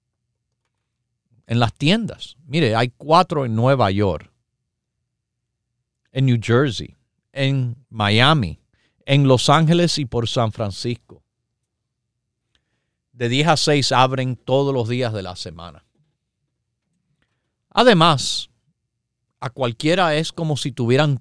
en 1.47 1.59
las 1.59 1.75
tiendas. 1.75 2.37
Mire, 2.47 2.75
hay 2.77 2.91
cuatro 2.91 3.45
en 3.45 3.55
Nueva 3.55 3.91
York, 3.91 4.31
en 6.13 6.27
New 6.27 6.39
Jersey, 6.41 6.97
en 7.33 7.77
Miami, 7.91 8.61
en 9.07 9.29
Los 9.29 9.49
Ángeles 9.49 9.99
y 9.99 10.07
por 10.07 10.29
San 10.29 10.53
Francisco. 10.53 11.23
De 13.13 13.29
10 13.29 13.49
a 13.49 13.57
6 13.57 13.93
abren 13.93 14.37
todos 14.37 14.75
los 14.75 14.89
días 14.89 15.13
de 15.13 15.23
la 15.23 15.37
semana. 15.37 15.85
Además, 17.71 18.51
a 19.41 19.51
cualquiera 19.51 20.15
es 20.15 20.33
como 20.33 20.57
si 20.57 20.73
tuvieran 20.73 21.21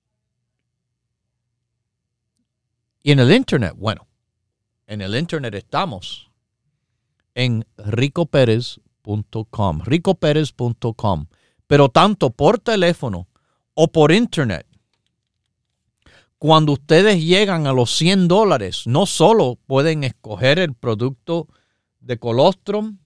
Y 3.03 3.13
en 3.13 3.19
el 3.19 3.31
Internet, 3.33 3.75
bueno, 3.77 4.07
en 4.87 5.03
el 5.03 5.15
Internet 5.15 5.53
estamos 5.55 6.31
en 7.35 7.67
ricoperez.com, 7.77 9.83
ricoperez.com, 9.85 11.27
pero 11.67 11.91
tanto 11.91 12.31
por 12.31 12.59
teléfono 12.59 13.29
o 13.75 13.89
por 13.89 14.11
Internet 14.13 14.67
cuando 16.45 16.73
ustedes 16.73 17.25
llegan 17.25 17.67
a 17.67 17.73
los 17.73 17.97
100 17.97 18.29
dólares, 18.29 18.87
no 18.87 19.07
solo 19.07 19.59
pueden 19.67 20.05
escoger 20.05 20.59
el 20.59 20.75
producto 20.75 21.49
de 22.05 22.19
colostrum, 22.19 22.99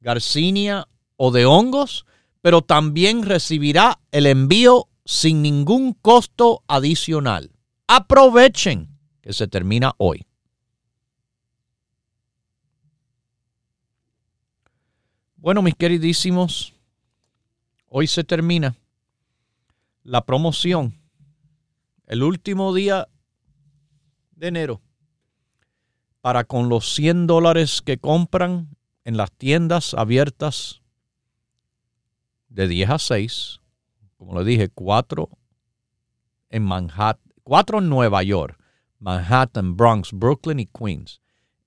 garcinia 0.00 0.86
o 1.16 1.30
de 1.30 1.46
hongos, 1.46 2.06
pero 2.40 2.62
también 2.62 3.22
recibirá 3.22 4.00
el 4.12 4.26
envío 4.26 4.88
sin 5.04 5.42
ningún 5.42 5.94
costo 5.94 6.62
adicional. 6.66 7.50
Aprovechen 7.86 8.88
que 9.22 9.32
se 9.32 9.48
termina 9.48 9.94
hoy. 9.96 10.26
Bueno, 15.36 15.62
mis 15.62 15.74
queridísimos, 15.74 16.74
hoy 17.88 18.06
se 18.06 18.24
termina 18.24 18.76
la 20.02 20.24
promoción, 20.24 20.98
el 22.06 22.22
último 22.22 22.74
día 22.74 23.08
de 24.32 24.48
enero 24.48 24.83
para 26.24 26.44
con 26.44 26.70
los 26.70 26.94
100 26.94 27.26
dólares 27.26 27.82
que 27.82 27.98
compran 27.98 28.78
en 29.04 29.18
las 29.18 29.30
tiendas 29.30 29.92
abiertas 29.92 30.80
de 32.48 32.66
10 32.66 32.88
a 32.88 32.98
6, 32.98 33.60
como 34.16 34.38
le 34.38 34.44
dije, 34.46 34.70
cuatro 34.70 35.28
en 36.48 36.62
Manhattan, 36.62 37.30
cuatro 37.42 37.78
en 37.80 37.90
Nueva 37.90 38.22
York, 38.22 38.58
Manhattan, 39.00 39.76
Bronx, 39.76 40.12
Brooklyn 40.14 40.60
y 40.60 40.66
Queens, 40.66 41.20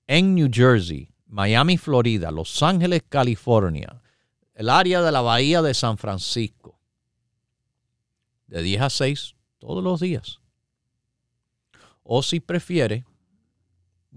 en 0.08 0.34
New 0.34 0.49
Jersey, 0.51 1.12
Miami, 1.28 1.78
Florida, 1.78 2.32
Los 2.32 2.64
Ángeles, 2.64 3.03
California, 3.08 4.01
el 4.55 4.70
área 4.70 5.03
de 5.03 5.12
la 5.12 5.22
Bahía 5.22 5.62
de 5.62 5.76
San 5.76 5.99
Francisco, 5.99 6.80
de 8.47 8.64
10 8.64 8.82
a 8.82 8.89
6 8.89 9.36
todos 9.60 9.84
los 9.84 9.99
días. 9.99 10.39
O 12.01 12.24
si 12.24 12.39
prefiere, 12.39 13.05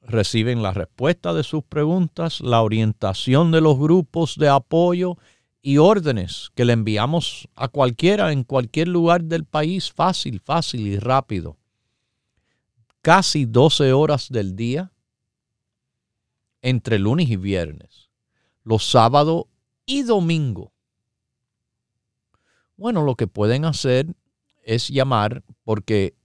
Reciben 0.00 0.64
la 0.64 0.72
respuesta 0.72 1.32
de 1.32 1.44
sus 1.44 1.62
preguntas, 1.62 2.40
la 2.40 2.62
orientación 2.62 3.52
de 3.52 3.60
los 3.60 3.78
grupos 3.78 4.36
de 4.36 4.48
apoyo 4.48 5.16
y 5.62 5.78
órdenes 5.78 6.50
que 6.56 6.64
le 6.64 6.72
enviamos 6.72 7.48
a 7.54 7.68
cualquiera 7.68 8.32
en 8.32 8.42
cualquier 8.42 8.88
lugar 8.88 9.22
del 9.22 9.44
país 9.44 9.92
fácil, 9.92 10.40
fácil 10.40 10.88
y 10.88 10.98
rápido. 10.98 11.56
Casi 13.00 13.46
12 13.46 13.92
horas 13.92 14.28
del 14.28 14.56
día 14.56 14.92
entre 16.60 16.98
lunes 16.98 17.30
y 17.30 17.36
viernes, 17.36 18.10
los 18.64 18.84
sábados 18.84 19.44
y 19.86 20.02
domingo. 20.02 20.72
Bueno, 22.76 23.02
lo 23.02 23.14
que 23.14 23.28
pueden 23.28 23.64
hacer 23.64 24.14
es 24.64 24.88
llamar 24.88 25.44
porque 25.64 26.16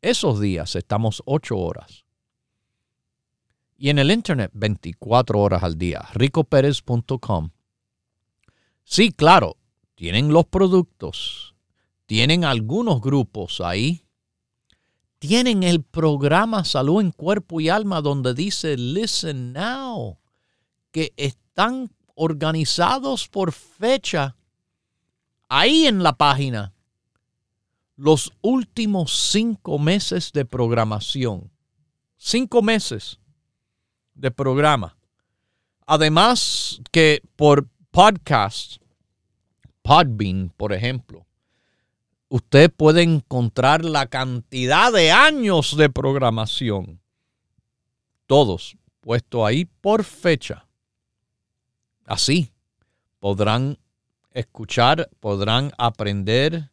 esos 0.00 0.40
días 0.40 0.76
estamos 0.76 1.22
8 1.26 1.58
horas. 1.58 2.04
Y 3.76 3.90
en 3.90 3.98
el 3.98 4.10
internet 4.10 4.50
24 4.54 5.38
horas 5.38 5.62
al 5.62 5.76
día, 5.76 6.06
ricoperez.com 6.12 7.50
Sí, 8.90 9.12
claro, 9.12 9.56
tienen 9.94 10.32
los 10.32 10.46
productos, 10.46 11.54
tienen 12.06 12.44
algunos 12.44 13.00
grupos 13.00 13.60
ahí, 13.60 14.04
tienen 15.20 15.62
el 15.62 15.84
programa 15.84 16.64
Salud 16.64 17.00
en 17.00 17.12
Cuerpo 17.12 17.60
y 17.60 17.68
Alma 17.68 18.00
donde 18.00 18.34
dice 18.34 18.76
Listen 18.76 19.52
Now, 19.52 20.18
que 20.90 21.12
están 21.16 21.92
organizados 22.16 23.28
por 23.28 23.52
fecha 23.52 24.34
ahí 25.48 25.86
en 25.86 26.02
la 26.02 26.14
página. 26.14 26.74
Los 27.94 28.32
últimos 28.42 29.30
cinco 29.30 29.78
meses 29.78 30.32
de 30.32 30.44
programación. 30.44 31.52
Cinco 32.16 32.60
meses 32.60 33.20
de 34.14 34.32
programa. 34.32 34.96
Además 35.86 36.80
que 36.90 37.22
por 37.36 37.68
podcast, 37.90 38.76
Podbean, 39.82 40.52
por 40.56 40.72
ejemplo, 40.72 41.26
usted 42.28 42.70
puede 42.70 43.02
encontrar 43.02 43.84
la 43.84 44.06
cantidad 44.06 44.92
de 44.92 45.10
años 45.10 45.76
de 45.76 45.90
programación. 45.90 47.00
Todos 48.26 48.76
puesto 49.00 49.44
ahí 49.44 49.64
por 49.64 50.04
fecha. 50.04 50.66
Así 52.04 52.52
podrán 53.18 53.78
escuchar, 54.32 55.10
podrán 55.18 55.72
aprender. 55.78 56.70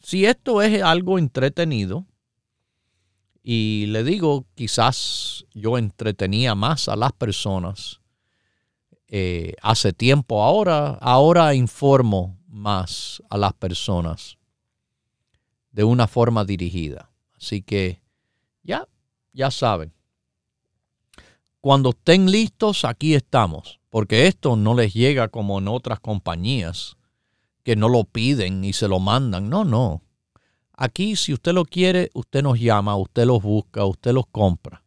Si 0.00 0.24
esto 0.24 0.62
es 0.62 0.82
algo 0.82 1.18
entretenido, 1.18 2.06
y 3.42 3.86
le 3.86 4.04
digo, 4.04 4.46
quizás 4.54 5.46
yo 5.54 5.78
entretenía 5.78 6.54
más 6.54 6.88
a 6.88 6.96
las 6.96 7.12
personas 7.12 7.99
eh, 9.12 9.54
hace 9.60 9.92
tiempo, 9.92 10.44
ahora, 10.44 10.90
ahora 11.00 11.52
informo 11.54 12.38
más 12.46 13.20
a 13.28 13.36
las 13.36 13.52
personas 13.54 14.38
de 15.72 15.82
una 15.82 16.06
forma 16.06 16.44
dirigida. 16.44 17.10
Así 17.36 17.60
que 17.60 18.00
ya, 18.62 18.86
ya 19.32 19.50
saben. 19.50 19.92
Cuando 21.60 21.90
estén 21.90 22.30
listos, 22.30 22.84
aquí 22.84 23.14
estamos, 23.14 23.80
porque 23.90 24.28
esto 24.28 24.54
no 24.54 24.74
les 24.74 24.94
llega 24.94 25.26
como 25.26 25.58
en 25.58 25.66
otras 25.66 25.98
compañías 25.98 26.96
que 27.64 27.74
no 27.74 27.88
lo 27.88 28.04
piden 28.04 28.64
y 28.64 28.72
se 28.72 28.86
lo 28.86 29.00
mandan. 29.00 29.50
No, 29.50 29.64
no. 29.64 30.02
Aquí, 30.72 31.16
si 31.16 31.32
usted 31.32 31.52
lo 31.52 31.64
quiere, 31.64 32.10
usted 32.14 32.44
nos 32.44 32.60
llama, 32.60 32.96
usted 32.96 33.26
los 33.26 33.42
busca, 33.42 33.84
usted 33.84 34.12
los 34.12 34.26
compra. 34.28 34.84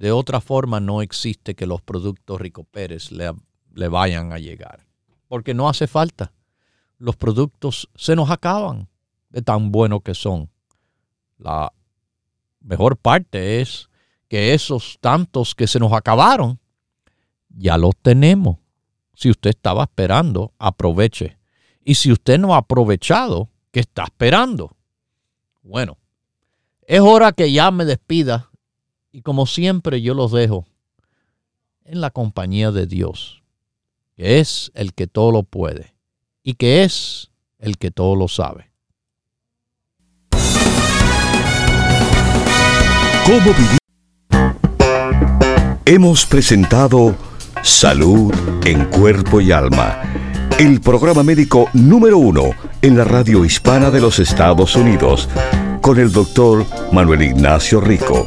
De 0.00 0.12
otra 0.12 0.40
forma, 0.40 0.80
no 0.80 1.02
existe 1.02 1.54
que 1.54 1.66
los 1.66 1.82
productos 1.82 2.40
Rico 2.40 2.64
Pérez 2.64 3.12
le, 3.12 3.34
le 3.74 3.88
vayan 3.88 4.32
a 4.32 4.38
llegar, 4.38 4.86
porque 5.28 5.52
no 5.52 5.68
hace 5.68 5.86
falta. 5.86 6.32
Los 6.96 7.16
productos 7.16 7.86
se 7.94 8.16
nos 8.16 8.30
acaban 8.30 8.88
de 9.28 9.42
tan 9.42 9.70
buenos 9.70 10.00
que 10.02 10.14
son. 10.14 10.48
La 11.36 11.70
mejor 12.60 12.96
parte 12.96 13.60
es 13.60 13.90
que 14.26 14.54
esos 14.54 14.96
tantos 15.02 15.54
que 15.54 15.66
se 15.66 15.78
nos 15.78 15.92
acabaron, 15.92 16.58
ya 17.50 17.76
los 17.76 17.94
tenemos. 18.00 18.56
Si 19.12 19.28
usted 19.28 19.50
estaba 19.50 19.82
esperando, 19.82 20.54
aproveche. 20.58 21.36
Y 21.84 21.96
si 21.96 22.10
usted 22.10 22.38
no 22.38 22.54
ha 22.54 22.58
aprovechado, 22.58 23.50
¿qué 23.70 23.80
está 23.80 24.04
esperando? 24.04 24.74
Bueno, 25.60 25.98
es 26.86 27.00
hora 27.00 27.32
que 27.32 27.52
ya 27.52 27.70
me 27.70 27.84
despida 27.84 28.49
y 29.12 29.22
como 29.22 29.46
siempre 29.46 30.02
yo 30.02 30.14
los 30.14 30.32
dejo 30.32 30.66
en 31.84 32.00
la 32.00 32.10
compañía 32.10 32.70
de 32.70 32.86
Dios, 32.86 33.42
que 34.16 34.38
es 34.38 34.70
el 34.74 34.94
que 34.94 35.06
todo 35.06 35.32
lo 35.32 35.42
puede 35.42 35.94
y 36.42 36.54
que 36.54 36.84
es 36.84 37.30
el 37.58 37.78
que 37.78 37.90
todo 37.90 38.16
lo 38.16 38.28
sabe. 38.28 38.70
Hemos 45.84 46.26
presentado 46.26 47.16
Salud 47.62 48.32
en 48.64 48.84
Cuerpo 48.86 49.40
y 49.40 49.52
Alma, 49.52 50.02
el 50.58 50.80
programa 50.80 51.22
médico 51.22 51.68
número 51.72 52.18
uno 52.18 52.50
en 52.82 52.96
la 52.96 53.04
radio 53.04 53.44
hispana 53.44 53.90
de 53.90 54.00
los 54.00 54.18
Estados 54.18 54.74
Unidos, 54.74 55.28
con 55.80 55.98
el 55.98 56.10
doctor 56.10 56.66
Manuel 56.92 57.22
Ignacio 57.22 57.80
Rico. 57.80 58.26